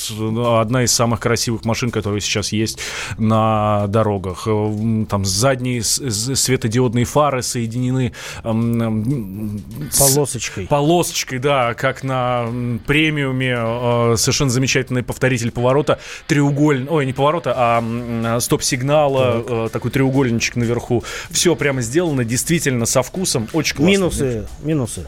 Одна 0.60 0.84
из 0.84 0.92
самых 0.94 1.20
красивых 1.20 1.64
машин, 1.66 1.92
которые 1.92 2.22
сейчас 2.22 2.52
есть 2.52 2.80
на 3.18 3.86
дорогах. 3.88 4.46
Там 5.10 5.26
задние 5.26 5.84
светодиодные 5.84 7.06
фары 7.06 7.42
соединены 7.44 8.14
с- 8.44 9.98
Полосочкой. 10.00 10.68
полосочкой, 10.68 11.40
да, 11.40 11.74
как 11.74 12.04
на 12.04 12.48
премиуме. 12.88 13.56
э, 13.58 14.16
совершенно 14.18 14.50
замечательный 14.50 15.04
повторитель 15.36 15.52
поворота. 15.52 16.00
Треугольный, 16.28 16.88
ой, 16.90 17.06
не 17.06 17.14
поворота, 17.14 17.54
а 17.56 17.80
м, 17.80 18.40
стоп-сигнала. 18.40 19.44
э, 19.48 19.70
такой 19.72 19.92
треугольничек 19.92 20.56
наверху. 20.56 21.04
Все 21.32 21.56
прямо 21.56 21.82
сделано 21.82 22.24
действительно 22.24 22.86
со 22.86 23.02
вкусом. 23.02 23.48
Очень 23.54 23.76
классно. 23.76 23.92
Минусы, 23.92 24.48
минусы. 24.64 25.08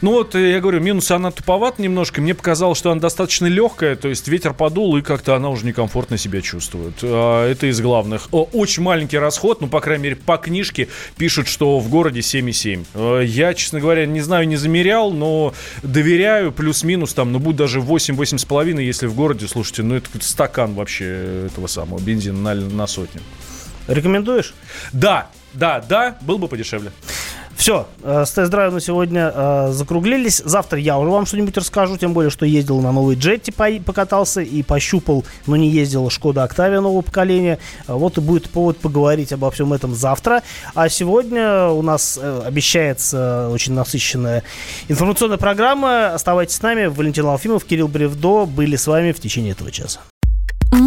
Ну 0.00 0.12
вот, 0.12 0.34
э, 0.36 0.52
я 0.52 0.60
говорю, 0.60 0.80
минусы 0.80 1.12
она 1.12 1.32
туповата 1.32 1.82
немножко. 1.82 2.20
Мне 2.20 2.34
показалось, 2.34 2.78
что 2.78 2.92
она 2.92 3.00
достаточно 3.00 3.46
легкая, 3.46 3.96
то 3.96 4.08
есть 4.08 4.28
ветер 4.28 4.54
подул, 4.54 4.96
и 4.96 5.02
как-то 5.02 5.34
она 5.34 5.48
уже 5.48 5.66
некомфортно 5.66 6.16
себя 6.16 6.40
чувствует. 6.40 6.94
А, 7.02 7.50
Это 7.50 7.66
из 7.66 7.80
главных. 7.80 8.28
Очень 8.30 8.84
маленький 8.84 9.18
расход, 9.18 9.60
ну, 9.60 9.66
по 9.66 9.80
крайней 9.80 10.04
мере, 10.04 10.16
по 10.16 10.36
книжке 10.36 10.88
пишут, 11.16 11.48
что 11.48 11.80
в 11.80 11.88
городе 11.88 12.20
7,7. 12.20 12.86
Э, 12.94 13.24
Я, 13.24 13.54
честно 13.54 13.80
говоря, 13.80 14.06
не 14.06 14.20
знаю, 14.20 14.46
не 14.46 14.56
замерял, 14.56 15.10
но 15.10 15.52
доверяю, 15.82 16.52
плюс-минус 16.52 17.12
там, 17.14 17.32
ну, 17.32 17.40
будет 17.40 17.56
даже 17.56 17.80
8-8,5, 17.80 18.80
если 18.80 19.06
в 19.06 19.14
городе, 19.14 19.48
слушайте, 19.48 19.82
ну, 19.82 19.96
это 19.96 20.08
стакан 20.20 20.74
вообще 20.74 21.46
этого 21.46 21.66
самого 21.66 21.98
бензина 21.98 22.38
на, 22.38 22.54
на 22.54 22.86
сотню. 22.86 23.20
Рекомендуешь? 23.88 24.54
Да, 24.92 25.28
да, 25.54 25.80
да, 25.80 26.16
был 26.20 26.38
бы 26.38 26.46
подешевле. 26.46 26.92
Все, 27.58 27.88
э, 28.04 28.24
с 28.24 28.30
тест-драйва 28.30 28.72
на 28.74 28.80
сегодня 28.80 29.32
э, 29.34 29.68
закруглились. 29.72 30.40
Завтра 30.44 30.78
я 30.78 30.96
уже 30.96 31.10
вам 31.10 31.26
что-нибудь 31.26 31.56
расскажу, 31.56 31.96
тем 31.96 32.12
более, 32.12 32.30
что 32.30 32.46
ездил 32.46 32.80
на 32.80 32.92
новой 32.92 33.16
Джетти, 33.16 33.50
по- 33.50 33.68
покатался 33.84 34.40
и 34.40 34.62
пощупал, 34.62 35.24
но 35.46 35.56
не 35.56 35.68
ездил 35.68 36.08
Шкода 36.08 36.44
Октавия 36.44 36.80
нового 36.80 37.02
поколения. 37.02 37.58
Э, 37.88 37.94
Вот 37.94 38.16
и 38.16 38.20
будет 38.20 38.48
повод 38.48 38.78
поговорить 38.78 39.32
обо 39.32 39.50
всем 39.50 39.72
этом 39.72 39.92
завтра. 39.92 40.42
А 40.76 40.88
сегодня 40.88 41.66
у 41.66 41.82
нас 41.82 42.16
обещается 42.18 43.50
очень 43.52 43.72
насыщенная 43.72 44.44
информационная 44.86 45.36
программа. 45.38 46.14
Оставайтесь 46.14 46.54
с 46.54 46.62
нами. 46.62 46.86
Валентин 46.86 47.26
Алфимов, 47.26 47.64
Кирилл 47.64 47.88
Бревдо 47.88 48.46
были 48.46 48.76
с 48.76 48.86
вами 48.86 49.10
в 49.10 49.18
течение 49.18 49.50
этого 49.52 49.72
часа. 49.72 49.98